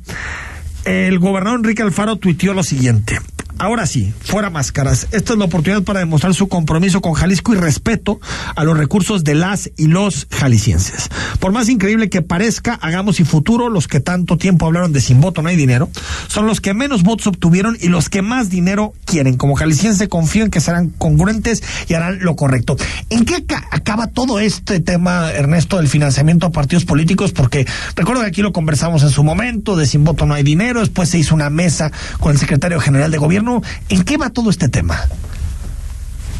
[0.86, 3.20] el gobernador Enrique Alfaro tuiteó lo siguiente.
[3.60, 5.08] Ahora sí, fuera máscaras.
[5.12, 8.20] Esta es la oportunidad para demostrar su compromiso con Jalisco y respeto
[8.56, 11.10] a los recursos de las y los jaliscienses.
[11.40, 15.22] Por más increíble que parezca, hagamos y futuro, los que tanto tiempo hablaron de sin
[15.22, 15.90] voto no hay dinero,
[16.28, 19.38] son los que menos votos obtuvieron y los que más dinero quieren.
[19.38, 22.76] Como jalisciense confío en que serán congruentes y harán lo correcto.
[23.10, 27.32] ¿En qué acaba todo este tema, Ernesto, del financiamiento a partidos políticos?
[27.32, 30.80] Porque recuerdo que aquí lo conversamos en su momento, de sin voto no hay dinero,
[30.80, 33.43] después se hizo una mesa con el secretario general de gobierno
[33.90, 34.96] ¿En qué va todo este tema?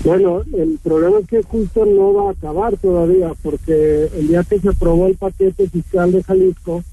[0.04, 4.60] Bueno, el problema es que justo no va a acabar todavía, porque el día que
[4.60, 6.84] se aprobó el paquete fiscal de Jalisco,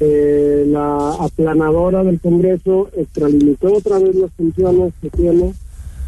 [0.00, 5.54] eh, la aplanadora del Congreso extralimitó otra vez las funciones que tiene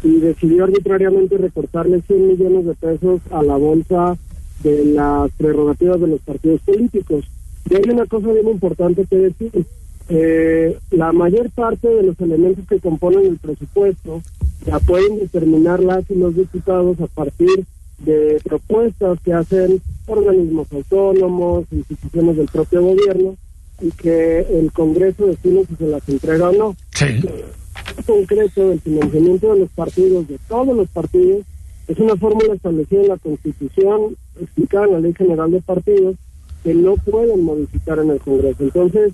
[0.03, 4.17] y decidió arbitrariamente recortarle 100 millones de pesos a la bolsa
[4.63, 7.25] de las prerrogativas de los partidos políticos.
[7.69, 9.65] Y hay una cosa bien importante que decir
[10.09, 14.21] eh, la mayor parte de los elementos que componen el presupuesto
[14.65, 17.65] ya pueden determinar las y los diputados a partir
[17.99, 23.35] de propuestas que hacen organismos autónomos, instituciones del propio gobierno,
[23.81, 26.75] y que el Congreso decide si se las entrega o no.
[26.93, 27.05] Sí.
[27.05, 31.45] En concreto, el financiamiento de los partidos, de todos los partidos,
[31.87, 36.15] es una fórmula establecida en la Constitución, explicada en la Ley General de Partidos,
[36.63, 38.63] que no pueden modificar en el Congreso.
[38.63, 39.13] Entonces,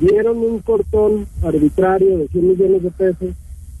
[0.00, 3.28] dieron un cortón arbitrario de 100 millones de pesos,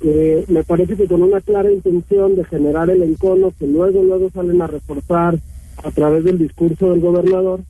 [0.00, 4.30] que me parece que con una clara intención de generar el encono que luego, luego
[4.30, 5.38] salen a reforzar
[5.82, 7.60] a través del discurso del gobernador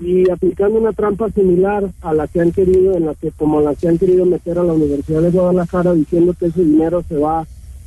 [0.00, 3.74] y aplicando una trampa similar a la que han querido, en la que como la
[3.74, 7.46] que han querido meter a la Universidad de Guadalajara diciendo que ese dinero se va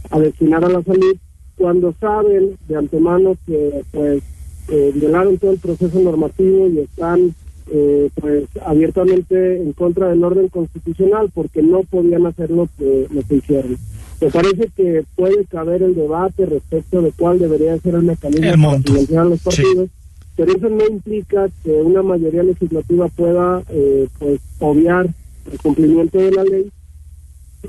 [0.09, 1.15] a destinar a la salud,
[1.57, 4.23] cuando saben de antemano que pues
[4.69, 7.33] eh, violaron todo el proceso normativo y están
[7.71, 13.21] eh, pues abiertamente en contra del orden constitucional porque no podían hacer lo que, lo
[13.23, 13.77] que hicieron.
[14.21, 18.81] Me parece que puede caber el debate respecto de cuál debería ser el mecanismo para
[18.81, 19.91] financiar los partidos, sí.
[20.35, 25.07] pero eso no implica que una mayoría legislativa pueda eh, pues obviar
[25.51, 26.69] el cumplimiento de la ley,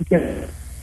[0.08, 0.16] que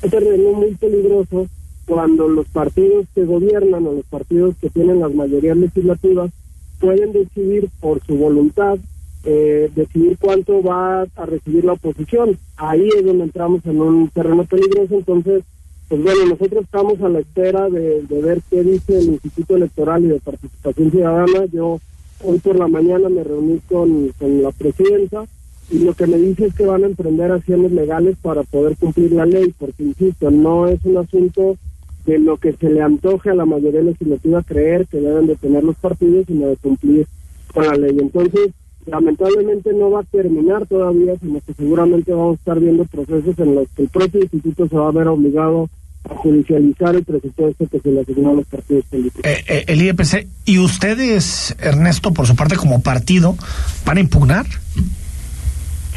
[0.02, 1.48] es terreno muy peligroso
[1.86, 6.32] cuando los partidos que gobiernan o los partidos que tienen las mayorías legislativas
[6.80, 8.78] pueden decidir por su voluntad
[9.24, 12.38] eh, decidir cuánto va a recibir la oposición.
[12.58, 15.44] Ahí es donde entramos en un terreno peligroso, entonces,
[15.88, 20.08] pues bueno, nosotros estamos a la espera de, ver qué dice el Instituto Electoral y
[20.08, 21.46] de Participación Ciudadana.
[21.52, 21.80] Yo
[22.24, 25.26] hoy por la mañana me reuní con, con la presidenta
[25.70, 29.14] y lo que me dice es que van a emprender acciones legales para poder cumplir
[29.14, 31.58] la ley, porque, insisto, no es un asunto
[32.06, 35.64] de lo que se le antoje a la mayoría legislativa creer que deben de tener
[35.64, 37.08] los partidos, sino de cumplir
[37.54, 37.98] con la ley.
[37.98, 38.52] Entonces,
[38.86, 43.56] lamentablemente no va a terminar todavía, sino que seguramente vamos a estar viendo procesos en
[43.56, 45.70] los que el propio instituto se va a ver obligado
[46.10, 49.22] a judicializar el presupuesto que se le asignó a los partidos políticos.
[49.24, 53.38] Eh, eh, el IEPC, ¿y ustedes, Ernesto, por su parte como partido,
[53.86, 54.46] van a impugnar?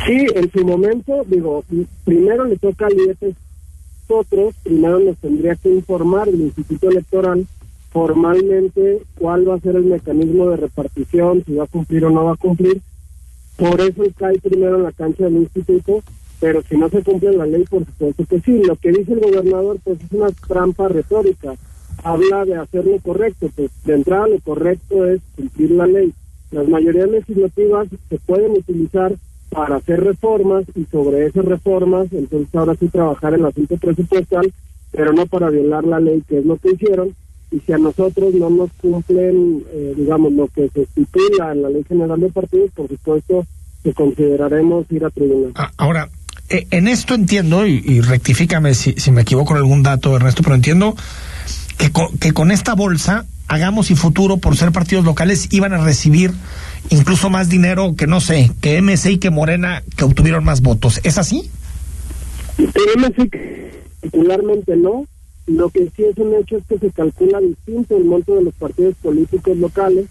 [0.06, 1.64] Sí, en su momento, digo,
[2.04, 3.36] primero le toca al IEPC,
[4.08, 7.44] nosotros primero nos tendría que informar el Instituto Electoral
[7.96, 12.26] formalmente cuál va a ser el mecanismo de repartición, si va a cumplir o no
[12.26, 12.82] va a cumplir.
[13.56, 16.02] Por eso cae primero en la cancha del instituto,
[16.38, 18.62] pero si no se cumple la ley, por supuesto que sí.
[18.64, 21.54] Lo que dice el gobernador, pues es una trampa retórica.
[22.04, 26.12] Habla de hacer lo correcto, pues de entrada lo correcto es cumplir la ley.
[26.50, 29.14] Las mayorías legislativas se pueden utilizar
[29.48, 34.52] para hacer reformas y sobre esas reformas, entonces ahora sí trabajar el asunto presupuestal,
[34.92, 37.14] pero no para violar la ley, que es lo que hicieron.
[37.50, 41.70] Y si a nosotros no nos cumplen, eh, digamos, lo que se estipula en la
[41.70, 43.46] Ley General de Partidos, por supuesto
[43.84, 45.52] que consideraremos ir a tribunal.
[45.54, 46.08] Ah, ahora,
[46.48, 50.56] eh, en esto entiendo, y, rectifícame si, si, me equivoco en algún dato, Ernesto, pero
[50.56, 50.96] entiendo
[51.78, 51.90] que
[52.20, 56.32] que con esta bolsa, Hagamos y Futuro, por ser partidos locales, iban a recibir
[56.90, 61.00] incluso más dinero que, no sé, que MC y que Morena, que obtuvieron más votos.
[61.04, 61.48] ¿Es así?
[62.58, 63.30] MC
[64.06, 65.06] particularmente no.
[65.46, 68.54] Lo que sí es un hecho es que se calcula distinto el monto de los
[68.54, 70.06] partidos políticos locales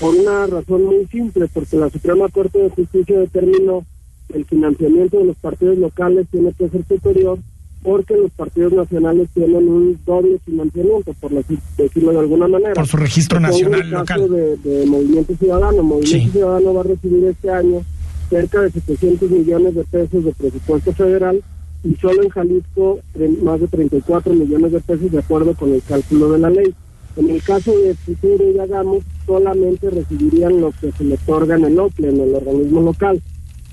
[0.00, 3.84] por una razón muy simple, porque la Suprema Corte de Justicia determinó
[4.28, 7.38] que el financiamiento de los partidos locales tiene que ser superior
[7.82, 12.74] porque los partidos nacionales tienen un doble financiamiento, por decirlo de alguna manera.
[12.74, 15.82] Por su registro nacional el caso De, Movimiento Ciudadano.
[15.82, 17.82] Movimiento Ciudadano va a recibir este año
[18.28, 21.42] cerca de 700 millones de pesos de presupuesto federal
[21.84, 22.98] y solo en Jalisco
[23.42, 26.74] más de 34 millones de pesos de acuerdo con el cálculo de la ley.
[27.16, 31.64] En el caso de Futuro y Hagamos, solamente recibirían lo que se le otorga en
[31.64, 33.20] el OCLE, en el organismo local.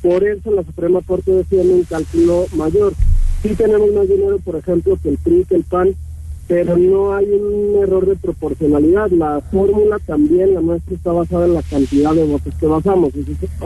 [0.01, 2.93] Por eso la Suprema Corte defiende un cálculo mayor.
[3.43, 5.95] Sí tenemos más dinero, por ejemplo, que el PRI, que el PAN,
[6.47, 9.10] pero no hay un error de proporcionalidad.
[9.12, 13.14] La fórmula también, la nuestra, está basada en la cantidad de votos que basamos,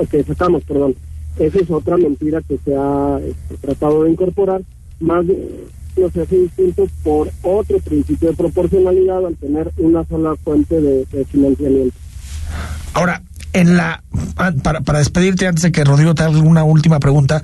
[0.09, 0.95] que sacamos, perdón.
[1.37, 4.61] Esa es otra mentira que se ha este, tratado de incorporar.
[4.99, 10.79] Más no se hace distinto por otro principio de proporcionalidad al tener una sola fuente
[10.79, 11.95] de, financiamiento.
[12.93, 13.21] Ahora,
[13.53, 14.03] en la
[14.37, 17.43] ah, para, para despedirte antes de que Rodrigo te haga una última pregunta,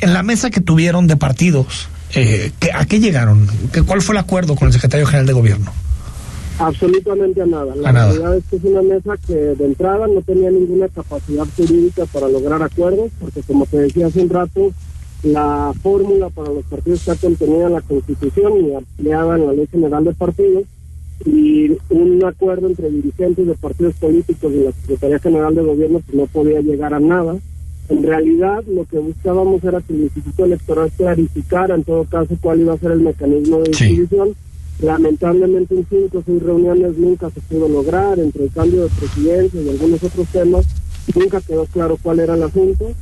[0.00, 3.46] en la mesa que tuvieron de partidos, eh, ¿a qué llegaron?
[3.72, 5.72] ¿Qué, ¿Cuál fue el acuerdo con el secretario general de gobierno?
[6.60, 7.74] Absolutamente a nada.
[7.74, 12.04] La realidad es que es una mesa que de entrada no tenía ninguna capacidad jurídica
[12.06, 14.70] para lograr acuerdos, porque como te decía hace un rato,
[15.22, 19.66] la fórmula para los partidos está contenida en la Constitución y ampliada en la Ley
[19.68, 20.64] General de Partidos,
[21.24, 26.16] y un acuerdo entre dirigentes de partidos políticos y la Secretaría General de Gobierno que
[26.16, 27.36] no podía llegar a nada.
[27.88, 32.60] En realidad, lo que buscábamos era que el Instituto Electoral clarificara en todo caso cuál
[32.60, 34.34] iba a ser el mecanismo de distribución.
[34.82, 39.60] Lamentablemente, en cinco o seis reuniones nunca se pudo lograr, entre el cambio de presidencia
[39.60, 40.66] y algunos otros temas,
[41.14, 42.92] nunca quedó claro cuál era el asunto.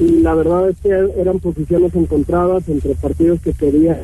[0.00, 3.98] Y la verdad es que eran posiciones encontradas entre partidos que querían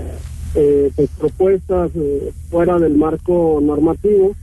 [0.54, 4.34] eh, pues, propuestas eh, fuera del marco normativo.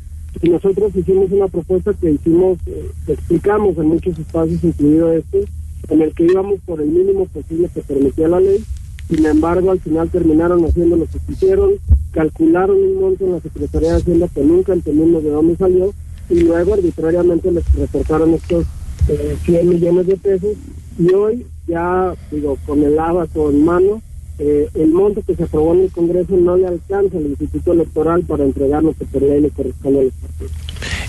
[0.42, 5.46] Y nosotros hicimos una propuesta que hicimos, eh, que explicamos en muchos espacios, incluido este,
[5.89, 8.64] en el que íbamos por el mínimo posible que permitía la ley.
[9.10, 11.72] Sin embargo, al final terminaron haciendo lo que quisieron,
[12.12, 15.93] calcularon un monto en la Secretaría de Hacienda que nunca entendimos de dónde salió
[16.30, 18.66] y luego arbitrariamente les reportaron estos
[19.08, 20.56] eh, 100 millones de pesos
[20.97, 24.02] y hoy ya, digo, con el abaco en mano,
[24.39, 28.24] eh, el monto que se aprobó en el Congreso no le alcanza al Instituto Electoral
[28.24, 30.52] para entregar lo que por ley le corresponde a los partidos.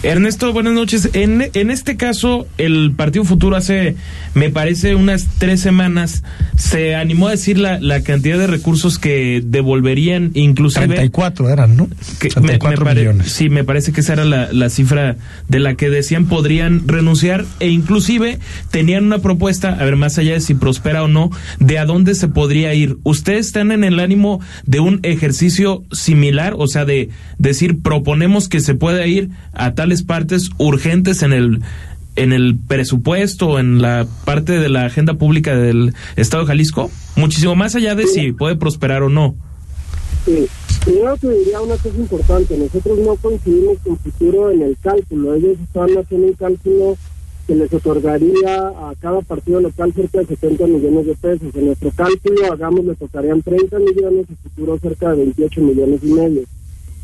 [0.02, 1.10] Ernesto, buenas noches.
[1.12, 3.94] En, en este caso, el Partido Futuro hace,
[4.34, 6.24] me parece, unas tres semanas
[6.56, 10.86] se animó a decir la, la cantidad de recursos que devolverían, inclusive...
[10.86, 11.88] 34 eran, ¿no?
[12.18, 12.58] Que me,
[12.94, 13.30] millones.
[13.30, 15.16] Sí, me parece que esa era la, la cifra
[15.48, 18.40] de la que decían podrían renunciar e inclusive
[18.72, 21.30] tenían una propuesta, a ver, más allá de si prospera o no,
[21.60, 22.96] de a dónde se podría ir.
[23.04, 26.54] ¿Ustedes están en el ánimo de un ejercicio similar?
[26.58, 31.60] O sea, de decir, proponemos que se pueda ir a tal partes urgentes en el
[32.16, 36.90] en el presupuesto, en la parte de la agenda pública del Estado de Jalisco?
[37.16, 39.34] Muchísimo más allá de si puede prosperar o no.
[40.24, 40.46] Sí,
[40.84, 45.56] primero te diría una cosa importante, nosotros no coincidimos con futuro en el cálculo, ellos
[45.60, 46.96] están haciendo un cálculo
[47.46, 51.54] que les otorgaría a cada partido local cerca de 70 millones de pesos.
[51.54, 56.12] En nuestro cálculo, hagamos, le tocarían 30 millones y futuro cerca de 28 millones y
[56.12, 56.42] medio.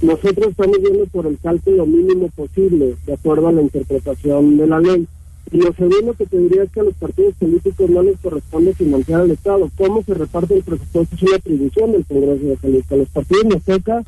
[0.00, 4.78] Nosotros estamos viendo por el cálculo mínimo posible, de acuerdo a la interpretación de la
[4.78, 5.08] ley.
[5.50, 8.74] Y lo segundo que te diría es que a los partidos políticos no les corresponde
[8.74, 9.68] financiar al Estado.
[9.76, 11.16] ¿Cómo se reparte el presupuesto?
[11.16, 12.94] Es una atribución del Congreso de Jalisco.
[12.94, 14.04] A los partidos nos toca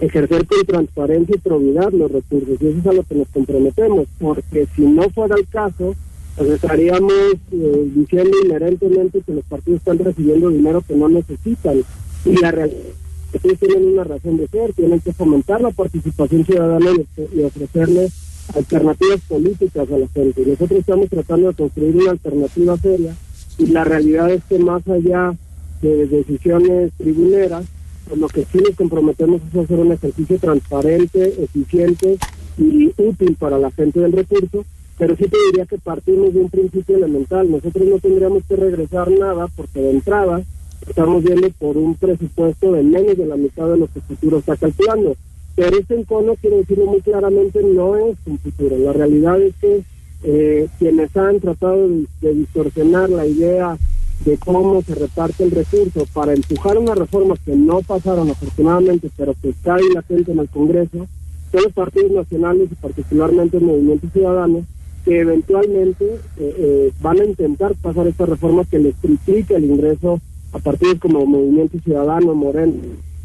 [0.00, 2.60] ejercer con transparencia y probidad los recursos.
[2.60, 5.96] Y eso es a lo que nos comprometemos, porque si no fuera el caso,
[6.36, 7.12] pues estaríamos
[7.50, 11.82] eh, diciendo inherentemente que los partidos están recibiendo dinero que no necesitan.
[12.24, 13.03] Y la realidad
[13.38, 18.10] que tienen una razón de ser, tienen que fomentar la participación ciudadana y, ofrecerle
[18.54, 20.44] alternativas políticas a la gente.
[20.46, 23.16] Nosotros estamos tratando de construir una alternativa seria
[23.58, 25.34] y la realidad es que más allá
[25.80, 27.64] de decisiones tribuneras,
[28.08, 32.18] pues lo que sí nos comprometemos es hacer un ejercicio transparente, eficiente
[32.58, 34.64] y útil para la gente del recurso,
[34.98, 37.50] pero sí te diría que partimos de un principio elemental.
[37.50, 40.42] Nosotros no tendríamos que regresar nada porque de entrada
[40.86, 44.38] estamos viendo por un presupuesto de menos de la mitad de lo que el futuro
[44.38, 45.16] está calculando.
[45.56, 48.76] Pero este encono, quiero decirlo muy claramente, no es un futuro.
[48.76, 49.82] La realidad es que
[50.24, 51.86] eh, quienes han tratado
[52.20, 53.76] de, distorsionar la idea
[54.24, 59.34] de cómo se reparte el recurso para empujar una reforma que no pasaron afortunadamente, pero
[59.40, 61.06] que está latente en el Congreso,
[61.52, 64.64] son los partidos nacionales y particularmente el Movimiento Ciudadano,
[65.04, 66.04] que eventualmente
[66.38, 70.20] eh, eh, van a intentar pasar esta reforma que les triplique el ingreso
[70.54, 72.74] a partidos como Movimiento Ciudadano, Moreno,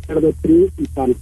[0.08, 1.16] Verde, PRI y PAN.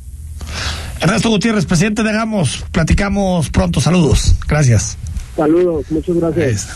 [1.01, 4.97] Ernesto Gutiérrez, presidente de Gamos, platicamos pronto, saludos, gracias.
[5.35, 6.67] Saludos, muchas gracias.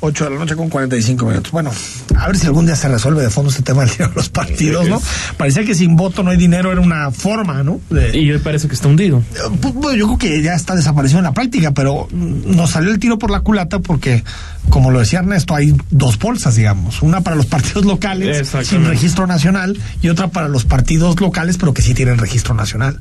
[0.00, 1.52] 8 de la noche con 45 minutos.
[1.52, 1.70] Bueno,
[2.16, 4.28] a ver si algún día se resuelve de fondo este tema del dinero de los
[4.28, 5.00] partidos, ¿no?
[5.36, 7.80] Parecía que sin voto no hay dinero, era una forma, ¿no?
[7.90, 9.22] De, y hoy parece que está hundido.
[9.60, 12.98] Pues, bueno, yo creo que ya está desaparecido en la práctica, pero nos salió el
[12.98, 14.24] tiro por la culata porque,
[14.68, 17.02] como lo decía Ernesto, hay dos bolsas, digamos.
[17.02, 21.74] Una para los partidos locales sin registro nacional y otra para los partidos locales, pero
[21.74, 23.00] que sí tienen registro nacional.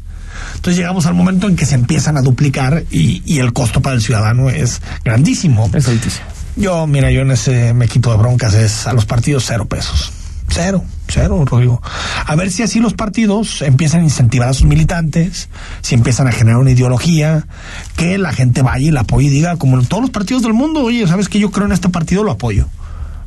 [0.55, 3.95] Entonces llegamos al momento en que se empiezan a duplicar y, y el costo para
[3.95, 5.69] el ciudadano es grandísimo.
[5.73, 6.25] Es altísimo.
[6.59, 10.11] Yo, mira, yo en ese me quito de broncas es a los partidos cero pesos.
[10.49, 11.81] Cero, cero, Rodrigo.
[12.25, 15.47] A ver si así los partidos empiezan a incentivar a sus militantes,
[15.81, 17.47] si empiezan a generar una ideología,
[17.95, 20.53] que la gente vaya y la apoye y diga, como en todos los partidos del
[20.53, 22.23] mundo, oye, ¿sabes que yo creo en este partido?
[22.23, 22.67] Lo apoyo.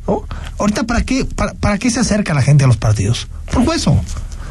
[0.07, 0.23] ¿No?
[0.59, 3.27] Ahorita, ¿para qué, para, ¿para qué se acerca la gente a los partidos?
[3.51, 3.99] Por hueso.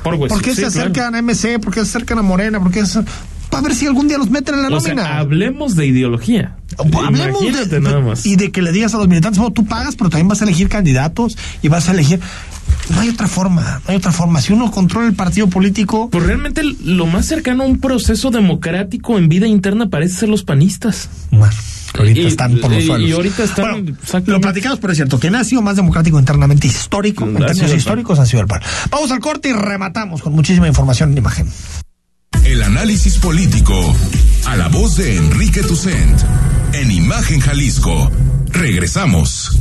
[0.03, 0.35] Por, hueso.
[0.35, 1.17] ¿Por qué sí, se acercan claro.
[1.19, 1.61] a MC?
[1.61, 2.59] ¿Por qué se acercan a Morena?
[2.59, 3.05] ¿Por qué se...
[3.51, 5.19] Para ver si algún día los meten en la O sea, nómina.
[5.19, 6.57] hablemos de ideología.
[6.79, 8.27] Hablemos Imagínate de, nada más.
[8.27, 10.45] y de que le digas a los militantes, bueno, tú pagas, pero también vas a
[10.45, 12.21] elegir candidatos y vas a elegir.
[12.91, 14.41] No hay otra forma, no hay otra forma.
[14.41, 16.09] Si uno controla el partido político.
[16.11, 20.43] Pues realmente lo más cercano a un proceso democrático en vida interna parece ser los
[20.43, 21.09] panistas.
[21.31, 21.53] Bueno,
[21.97, 23.09] ahorita Y- están por los suelos.
[23.09, 23.97] y ahorita están- Bueno,
[24.27, 25.19] lo platicamos, pero es cierto.
[25.21, 28.61] Quien ha sido más democrático internamente histórico, en términos históricos, ha sido el PAN.
[28.91, 31.47] Vamos al corte y rematamos con muchísima información en imagen.
[32.53, 33.97] El análisis político
[34.45, 36.21] a la voz de Enrique Tucent
[36.75, 38.11] en Imagen Jalisco.
[38.49, 39.59] Regresamos.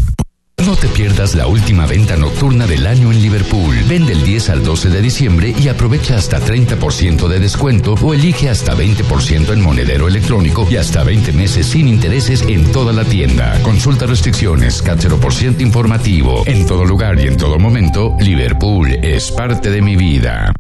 [0.66, 3.78] No te pierdas la última venta nocturna del año en Liverpool.
[3.88, 8.50] Vende el 10 al 12 de diciembre y aprovecha hasta 30% de descuento o elige
[8.50, 13.58] hasta 20% en monedero electrónico y hasta 20 meses sin intereses en toda la tienda.
[13.64, 16.44] Consulta restricciones, CAT 0% informativo.
[16.46, 20.52] En todo lugar y en todo momento, Liverpool es parte de mi vida.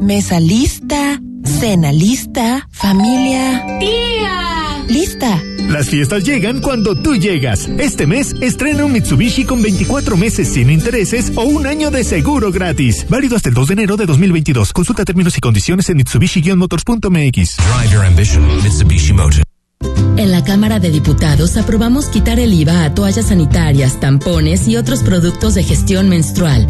[0.00, 3.78] Mesa lista, cena lista, familia.
[3.80, 4.84] ¡Tía!
[4.88, 5.42] Lista.
[5.68, 7.68] Las fiestas llegan cuando tú llegas.
[7.78, 12.50] Este mes estrena un Mitsubishi con 24 meses sin intereses o un año de seguro
[12.50, 13.06] gratis.
[13.08, 14.72] Válido hasta el 2 de enero de 2022.
[14.72, 17.56] Consulta términos y condiciones en mitsubishi-motors.mx.
[17.56, 19.42] Drive your ambition, Mitsubishi Motors.
[20.16, 25.04] En la Cámara de Diputados aprobamos quitar el IVA a toallas sanitarias, tampones y otros
[25.04, 26.66] productos de gestión menstrual.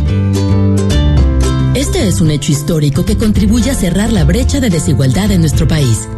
[1.75, 5.69] Este es un hecho histórico que contribuye a cerrar la brecha de desigualdad en nuestro
[5.69, 6.09] país.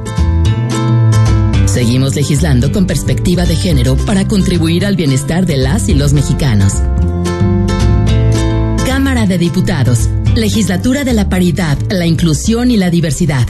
[1.67, 6.75] Seguimos legislando con perspectiva de género para contribuir al bienestar de las y los mexicanos.
[8.87, 13.47] Cámara de Diputados, Legislatura de la Paridad, la Inclusión y la Diversidad.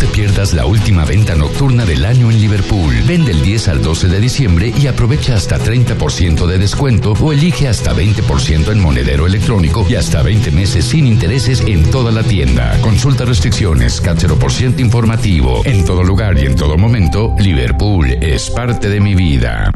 [0.00, 2.94] Te pierdas la última venta nocturna del año en Liverpool.
[3.06, 7.68] Vende el 10 al 12 de diciembre y aprovecha hasta 30% de descuento o elige
[7.68, 12.80] hasta 20% en monedero electrónico y hasta 20 meses sin intereses en toda la tienda.
[12.80, 15.60] Consulta restricciones, CAT 0% informativo.
[15.66, 19.70] En todo lugar y en todo momento, Liverpool es parte de mi vida.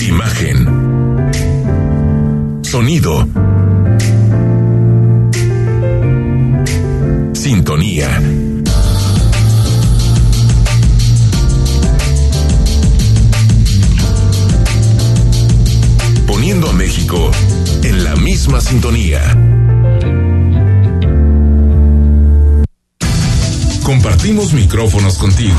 [0.00, 0.68] Imagen.
[2.62, 3.26] Sonido.
[7.52, 8.08] Sintonía.
[16.28, 17.32] Poniendo a México
[17.82, 19.36] en la misma sintonía.
[23.82, 25.56] compartimos micrófonos contigo.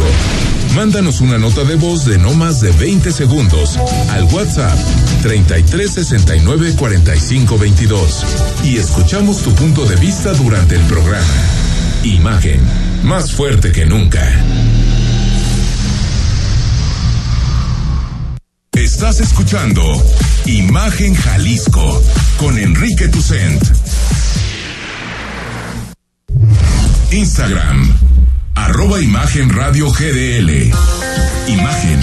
[0.74, 3.78] Mándanos una nota de voz de no más de 20 segundos
[4.12, 4.80] al WhatsApp
[5.24, 8.26] 33 69 45 22
[8.64, 11.71] y escuchamos tu punto de vista durante el programa.
[12.04, 12.60] Imagen,
[13.04, 14.28] más fuerte que nunca.
[18.72, 19.84] Estás escuchando
[20.48, 22.04] Imagen Jalisco
[22.38, 23.62] con Enrique Tucent.
[27.12, 27.96] Instagram,
[28.56, 30.72] arroba Imagen Radio GDL.
[31.48, 32.00] Imagen,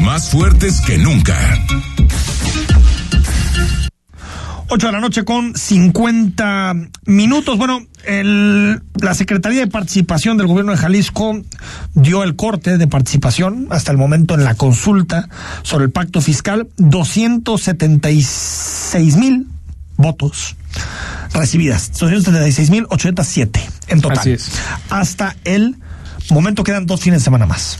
[0.00, 1.38] más fuertes que nunca.
[4.72, 6.74] 8 de la noche con 50
[7.06, 7.58] minutos.
[7.58, 11.40] Bueno, el, la Secretaría de Participación del Gobierno de Jalisco
[11.94, 15.28] dio el corte de participación hasta el momento en la consulta
[15.62, 16.68] sobre el pacto fiscal.
[16.76, 19.46] 276 mil
[19.96, 20.56] votos
[21.32, 21.92] recibidas.
[21.98, 24.18] 276 mil 807 en total.
[24.18, 24.50] Así es.
[24.88, 25.76] Hasta el
[26.30, 27.78] momento quedan dos fines de semana más.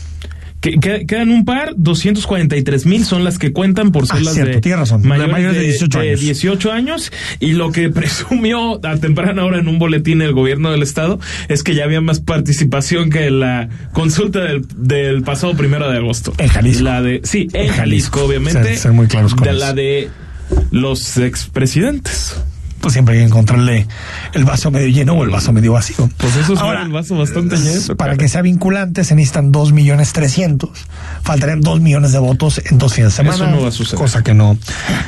[0.61, 4.33] Que, que- quedan un par, 243 mil son las que cuentan por ser Ah, las
[4.35, 6.19] cierto, de, razón, de mayores, mayores de 18 años.
[6.19, 7.11] 18 años.
[7.39, 11.63] Y lo que presumió a temprana hora en un boletín el gobierno del estado es
[11.63, 16.33] que ya había más participación que la consulta del, del pasado primero de agosto.
[16.37, 16.83] En Jalisco.
[16.83, 17.77] La de, sí, en, En Jalisco,
[18.19, 18.25] Jalisco.
[18.25, 18.63] obviamente.
[18.63, 19.59] Ser- ser muy claros con de eso.
[19.59, 20.09] la de
[20.69, 22.35] los expresidentes.
[22.81, 23.87] Pues siempre hay que encontrarle
[24.33, 26.09] el vaso medio lleno o el vaso medio vacío.
[26.17, 27.95] Pues eso es Ahora, el vaso bastante lleno.
[27.95, 30.87] Para que sea vinculante se necesitan dos millones trescientos.
[31.21, 33.35] Faltarían dos millones de votos en dos fines de semana.
[33.35, 33.99] Eso no va a suceder.
[33.99, 34.57] Cosa que no,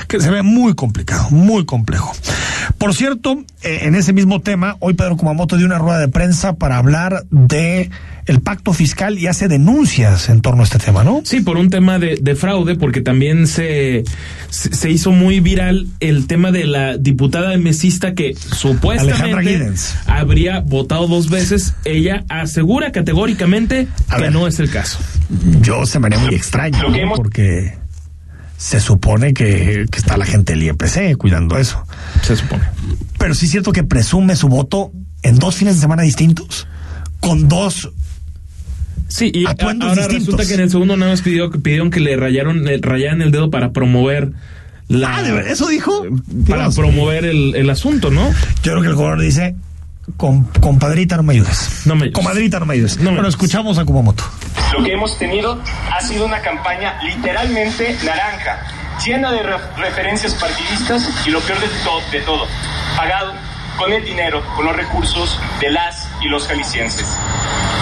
[0.07, 2.13] que se ve muy complicado, muy complejo.
[2.77, 6.53] Por cierto, eh, en ese mismo tema, hoy Pedro Kumamoto dio una rueda de prensa
[6.53, 7.89] para hablar de
[8.25, 11.21] el pacto fiscal y hace denuncias en torno a este tema, ¿no?
[11.25, 14.03] Sí, por un tema de, de fraude, porque también se,
[14.49, 19.71] se hizo muy viral el tema de la diputada mesista que supuestamente
[20.07, 21.73] habría votado dos veces.
[21.83, 24.31] Ella asegura categóricamente A que ver.
[24.31, 24.99] no es el caso.
[25.61, 27.13] Yo se me haría muy extraño, ¿no?
[27.15, 27.73] porque
[28.57, 31.85] se supone que, que está la gente del IEPC cuidando eso.
[32.21, 32.63] Se supone.
[33.17, 34.91] Pero sí es cierto que presume su voto
[35.23, 36.67] en dos fines de semana distintos,
[37.19, 37.89] con dos
[39.07, 40.25] Sí, y Atuendos ahora distintos.
[40.33, 43.31] resulta que en el segundo nada más pidió, pidieron que le rayaron, le rayaran el
[43.31, 44.31] dedo para promover
[44.87, 45.17] la...
[45.17, 45.51] Ah, ¿de verdad?
[45.51, 46.03] ¿Eso dijo?
[46.49, 46.75] Para Dios.
[46.75, 48.27] promover el, el asunto, ¿no?
[48.63, 49.55] Yo creo que el gobernador dice,
[50.17, 51.83] "Com- compadrita, no me ayudes.
[51.85, 52.15] No me ayudes.
[52.15, 52.97] Comadrita, no me ayudes.
[52.97, 53.33] No me Pero ayudes.
[53.35, 54.23] escuchamos a Kumamoto.
[54.77, 55.61] Lo que hemos tenido
[55.95, 58.59] ha sido una campaña literalmente naranja,
[59.05, 62.47] llena de re- referencias partidistas y lo peor de, to- de todo,
[62.97, 63.33] pagado
[63.77, 67.17] con el dinero, con los recursos de las y los jaliscienses.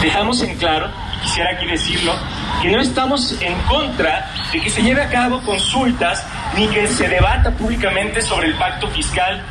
[0.02, 0.90] Dejamos en claro,
[1.22, 2.14] quisiera aquí decirlo,
[2.62, 7.08] que no estamos en contra de que se lleve a cabo consultas ni que se
[7.08, 9.42] debata públicamente sobre el pacto fiscal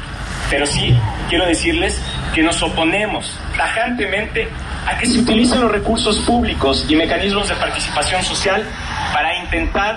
[0.48, 0.98] pero sí
[1.28, 2.00] quiero decirles
[2.34, 4.48] que nos oponemos tajantemente
[4.84, 8.64] a que se utilicen los recursos públicos y mecanismos de participación social
[9.12, 9.96] para intentar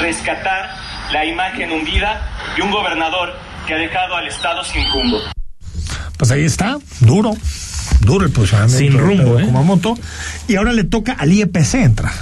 [0.00, 0.74] rescatar
[1.12, 3.30] la imagen hundida de un gobernador
[3.66, 5.18] que ha dejado al Estado sin rumbo.
[6.16, 7.34] Pues ahí está, duro,
[8.00, 9.44] duro el posicionamiento Sin rumbo, ¿eh?
[9.44, 9.94] Kumamoto.
[10.48, 12.12] Y ahora le toca al IEPC entrar.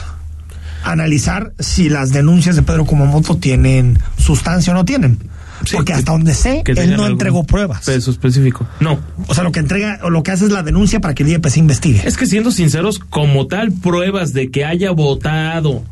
[0.85, 5.19] Analizar si las denuncias de Pedro Kumamoto tienen sustancia o no tienen.
[5.65, 7.85] Sí, Porque que- hasta donde sé, que él no entregó pruebas.
[7.85, 8.67] Peso específico.
[8.81, 8.99] No.
[9.29, 11.29] O sea, lo que entrega, o lo que hace es la denuncia para que el
[11.29, 12.03] IEPC investigue.
[12.05, 15.85] Es que siendo sinceros, como tal, pruebas de que haya votado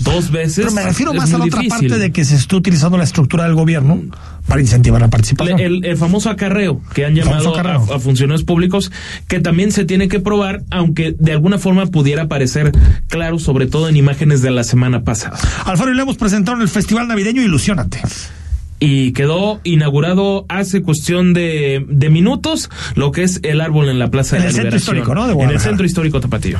[0.00, 0.64] dos veces.
[0.64, 1.88] Pero me refiero más a la otra difícil.
[1.88, 4.00] parte de que se está utilizando la estructura del gobierno
[4.46, 5.60] para incentivar la participación.
[5.60, 8.90] El, el famoso acarreo que han llamado a, a funcionarios públicos,
[9.28, 12.72] que también se tiene que probar, aunque de alguna forma pudiera parecer
[13.08, 15.38] claro, sobre todo en imágenes de la semana pasada.
[15.64, 18.00] Alfaro y Lemos presentaron el Festival Navideño Ilusionate.
[18.82, 24.08] Y quedó inaugurado hace cuestión de, de minutos lo que es el árbol en la
[24.10, 25.26] Plaza En de la el centro histórico, ¿no?
[25.26, 26.58] De en el centro histórico Tapatío.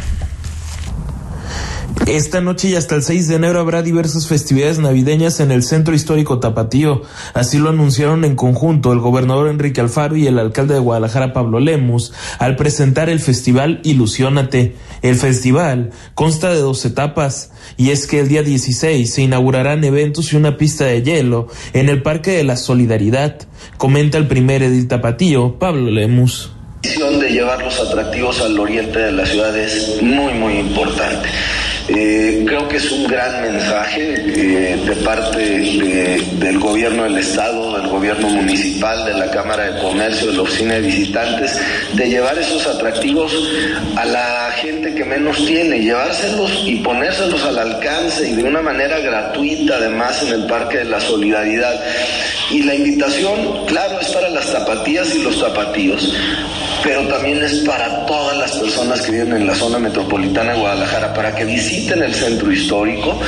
[2.07, 5.95] Esta noche y hasta el 6 de enero habrá diversas festividades navideñas en el Centro
[5.95, 7.03] Histórico Tapatío.
[7.35, 11.61] Así lo anunciaron en conjunto el gobernador Enrique Alfaro y el alcalde de Guadalajara Pablo
[11.61, 14.75] Lemus al presentar el festival Ilusiónate.
[15.03, 20.33] El festival consta de dos etapas y es que el día 16 se inaugurarán eventos
[20.33, 23.37] y una pista de hielo en el Parque de la Solidaridad,
[23.77, 26.51] comenta el primer edil Tapatío, Pablo Lemus.
[26.83, 31.29] misión de llevar los atractivos al oriente de la ciudad es muy, muy importante.
[31.93, 37.77] Eh, creo que es un gran mensaje eh, de parte de- del gobierno del Estado,
[37.79, 41.59] del gobierno municipal, de la Cámara de Comercio, de la Oficina de Visitantes,
[41.95, 43.33] de llevar esos atractivos
[43.97, 49.01] a la gente que menos tiene, llevárselos y ponérselos al alcance y de una manera
[49.01, 51.75] gratuita además en el Parque de la Solidaridad.
[52.53, 56.15] Y la invitación, claro, es para las zapatillas y los zapatillos
[56.83, 61.15] pero también es para todas las personas que viven en la zona metropolitana de Guadalajara,
[61.15, 63.21] para que visiten el centro histórico.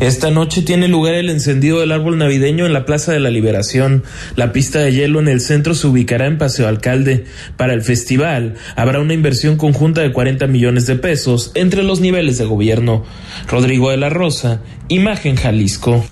[0.00, 4.04] Esta noche tiene lugar el encendido del árbol navideño en la Plaza de la Liberación.
[4.34, 7.24] La pista de hielo en el centro se ubicará en Paseo Alcalde.
[7.56, 12.36] Para el festival habrá una inversión conjunta de 40 millones de pesos entre los niveles
[12.36, 13.04] de gobierno.
[13.48, 16.04] Rodrigo de la Rosa, Imagen Jalisco.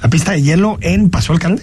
[0.00, 1.62] La pista de hielo en Paseo Alcalde.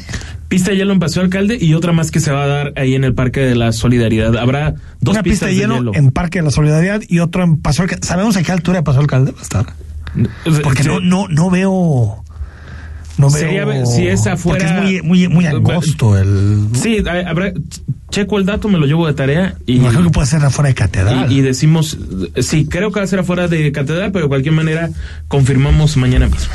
[0.51, 2.93] Pista de hielo en Paseo Alcalde y otra más que se va a dar ahí
[2.93, 4.35] en el Parque de la Solidaridad.
[4.37, 7.55] Habrá dos Una pista pistas de hielo, en Parque de la Solidaridad y otro en
[7.61, 8.05] Paseo Alcalde.
[8.05, 9.65] ¿Sabemos a qué altura de Paseo Alcalde va a estar?
[10.61, 12.21] Porque no, no, no veo.
[13.17, 13.41] No veo.
[13.41, 16.67] Sería- si es afuera- Porque es muy, muy, muy angosto el.
[16.73, 17.53] Sí, ha- habrá.
[18.09, 19.77] Checo el dato, me lo llevo de tarea y.
[19.77, 21.31] Imagino que puede ser afuera de catedral.
[21.31, 21.97] Y, y decimos,
[22.41, 24.89] sí, creo que va a ser afuera de catedral, pero de cualquier manera
[25.29, 26.51] confirmamos mañana mismo.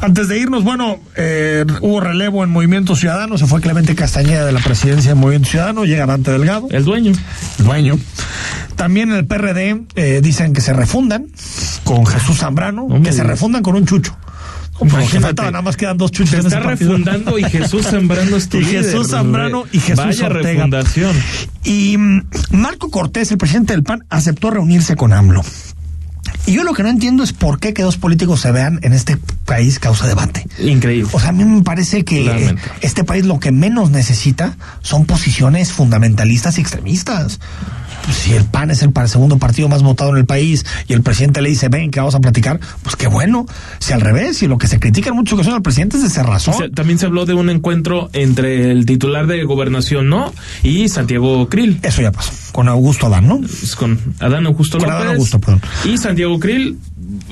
[0.00, 4.52] Antes de irnos, bueno, eh, hubo relevo en Movimiento Ciudadano, se fue Clemente Castañeda de
[4.52, 6.68] la presidencia de Movimiento Ciudadano, llega Dante Delgado.
[6.70, 7.12] El dueño.
[7.58, 7.98] El dueño.
[8.76, 11.26] También en el PRD eh, dicen que se refundan
[11.82, 14.16] con Jesús Zambrano, que se refundan con un chucho.
[14.74, 15.26] Como que Imagínate.
[15.26, 16.92] faltaba, nada más quedan dos chuchos Se está partido.
[16.92, 20.52] refundando y Jesús Zambrano es tu Y líder, Jesús Zambrano y Jesús Vaya Ortega.
[20.52, 21.16] refundación.
[21.64, 22.22] Y mm,
[22.52, 25.42] Marco Cortés, el presidente del PAN, aceptó reunirse con AMLO.
[26.46, 28.92] Y yo lo que no entiendo es por qué que dos políticos se vean en
[28.92, 30.46] este país causa debate.
[30.58, 31.10] Increíble.
[31.12, 35.72] O sea, a mí me parece que este país lo que menos necesita son posiciones
[35.72, 37.40] fundamentalistas y extremistas.
[38.12, 41.40] Si el PAN es el segundo partido más votado en el país y el presidente
[41.42, 43.46] le dice, ven, que vamos a platicar, pues qué bueno.
[43.78, 46.10] Si al revés, si lo que se critica en muchas ocasiones al presidente es de
[46.10, 46.54] cerrazón.
[46.54, 50.32] Se- también se habló de un encuentro entre el titular de gobernación, ¿no?
[50.62, 51.78] Y Santiago Krill.
[51.82, 52.32] Eso ya pasó.
[52.52, 53.40] Con Augusto Adán, ¿no?
[53.76, 55.00] Con Adán Augusto Con López.
[55.02, 55.62] Adán Augusto, perdón.
[55.84, 56.78] Y Santiago Krill,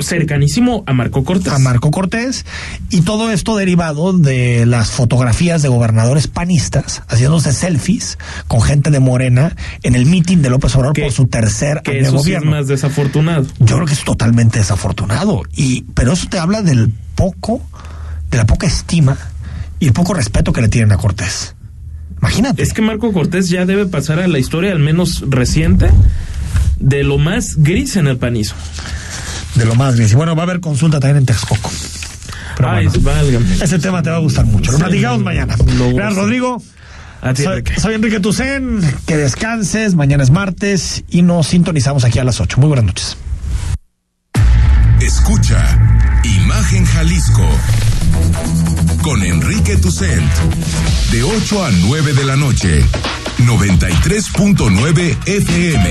[0.01, 1.53] cercanísimo a Marco Cortés.
[1.53, 2.45] a Marco Cortés
[2.91, 8.19] y todo esto derivado de las fotografías de gobernadores panistas haciéndose selfies
[8.49, 12.01] con gente de Morena en el mitin de López Obrador por su tercer que año
[12.01, 12.51] de eso sí es gobierno.
[12.51, 13.47] más desafortunado.
[13.59, 17.61] Yo creo que es totalmente desafortunado y pero eso te habla del poco
[18.31, 19.17] de la poca estima
[19.79, 21.55] y el poco respeto que le tienen a Cortés.
[22.19, 22.63] Imagínate.
[22.63, 25.91] Es que Marco Cortés ya debe pasar a la historia, al menos reciente,
[26.81, 28.57] de lo más gris en el panismo.
[29.57, 30.13] De lo más gris.
[30.13, 31.71] Y bueno, va a haber consulta también en Texcoco.
[32.57, 33.55] Pero Ay, bueno, válgame.
[33.63, 34.71] ese tema te va a gustar mucho.
[34.73, 35.57] Lo Sí, platicamos mañana.
[35.79, 36.17] lo Gracias.
[36.23, 36.63] Rodrigo.
[37.23, 37.81] A ti, Soy, Enrique.
[37.81, 42.59] soy Enrique Tucen, que descanses, mañana es martes y nos sintonizamos aquí a las 8.
[42.59, 43.17] Muy buenas noches.
[45.01, 45.79] Escucha
[46.25, 47.47] Imagen Jalisco
[49.03, 50.23] con Enrique Tucent
[51.11, 52.85] de 8 a 9 de la noche
[53.39, 55.91] 93.9 FM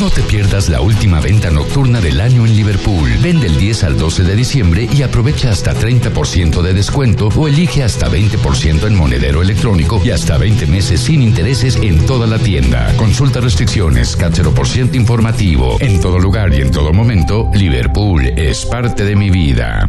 [0.00, 3.10] No te pierdas la última venta nocturna del año en Liverpool.
[3.20, 7.82] Ven del 10 al 12 de diciembre y aprovecha hasta 30% de descuento o elige
[7.82, 12.94] hasta 20% en monedero electrónico y hasta 20 meses sin intereses en toda la tienda.
[12.96, 14.16] Consulta restricciones,
[14.54, 15.78] por ciento informativo.
[15.80, 19.88] En todo lugar y en todo momento, Liverpool es parte de mi vida.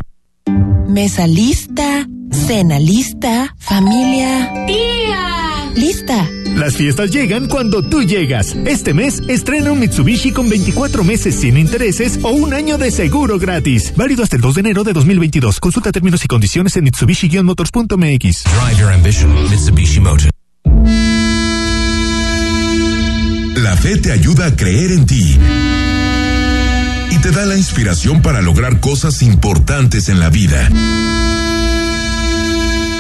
[0.88, 4.66] Mesa lista, cena lista, familia.
[4.66, 5.72] ¡Tía!
[5.76, 6.28] Lista.
[6.60, 8.54] Las fiestas llegan cuando tú llegas.
[8.66, 13.40] Este mes estrena un Mitsubishi con 24 meses sin intereses o un año de seguro
[13.40, 13.94] gratis.
[13.96, 15.58] Válido hasta el 2 de enero de 2022.
[15.62, 18.44] Consulta términos y condiciones en mitsubishi-motors.mx.
[18.44, 20.30] Drive your ambition, Mitsubishi Motors.
[23.56, 25.38] La fe te ayuda a creer en ti
[27.10, 30.70] y te da la inspiración para lograr cosas importantes en la vida.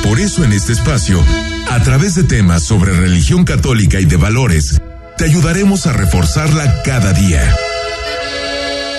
[0.03, 1.22] Por eso en este espacio,
[1.70, 4.82] a través de temas sobre religión católica y de valores,
[5.17, 7.55] te ayudaremos a reforzarla cada día.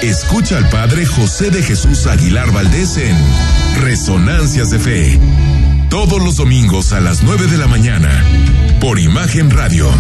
[0.02, 3.16] Escucha al Padre José de Jesús Aguilar Valdés en
[3.80, 5.20] Resonancias de Fe,
[5.88, 8.24] todos los domingos a las 9 de la mañana,
[8.80, 9.90] por Imagen Radio.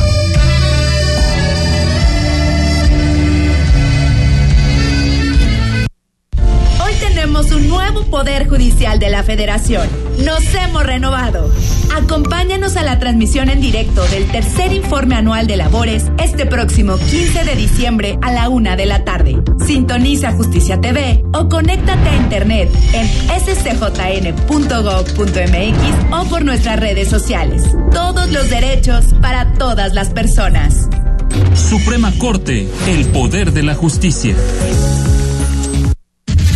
[7.40, 9.88] Tenemos un nuevo Poder Judicial de la Federación.
[10.26, 11.50] Nos hemos renovado.
[11.94, 17.44] Acompáñanos a la transmisión en directo del tercer informe anual de labores este próximo 15
[17.44, 19.38] de diciembre a la una de la tarde.
[19.64, 23.06] Sintoniza Justicia TV o conéctate a internet en
[23.40, 24.34] scjn.gov.mx
[26.12, 27.62] o por nuestras redes sociales.
[27.90, 30.90] Todos los derechos para todas las personas.
[31.54, 34.36] Suprema Corte, el poder de la justicia.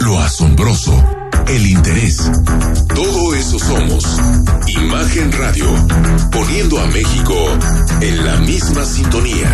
[0.00, 1.04] lo asombroso,
[1.48, 2.30] el interés.
[2.94, 4.04] Todo eso somos.
[4.68, 5.66] Imagen Radio,
[6.30, 7.34] poniendo a México
[8.00, 9.50] en la misma sintonía.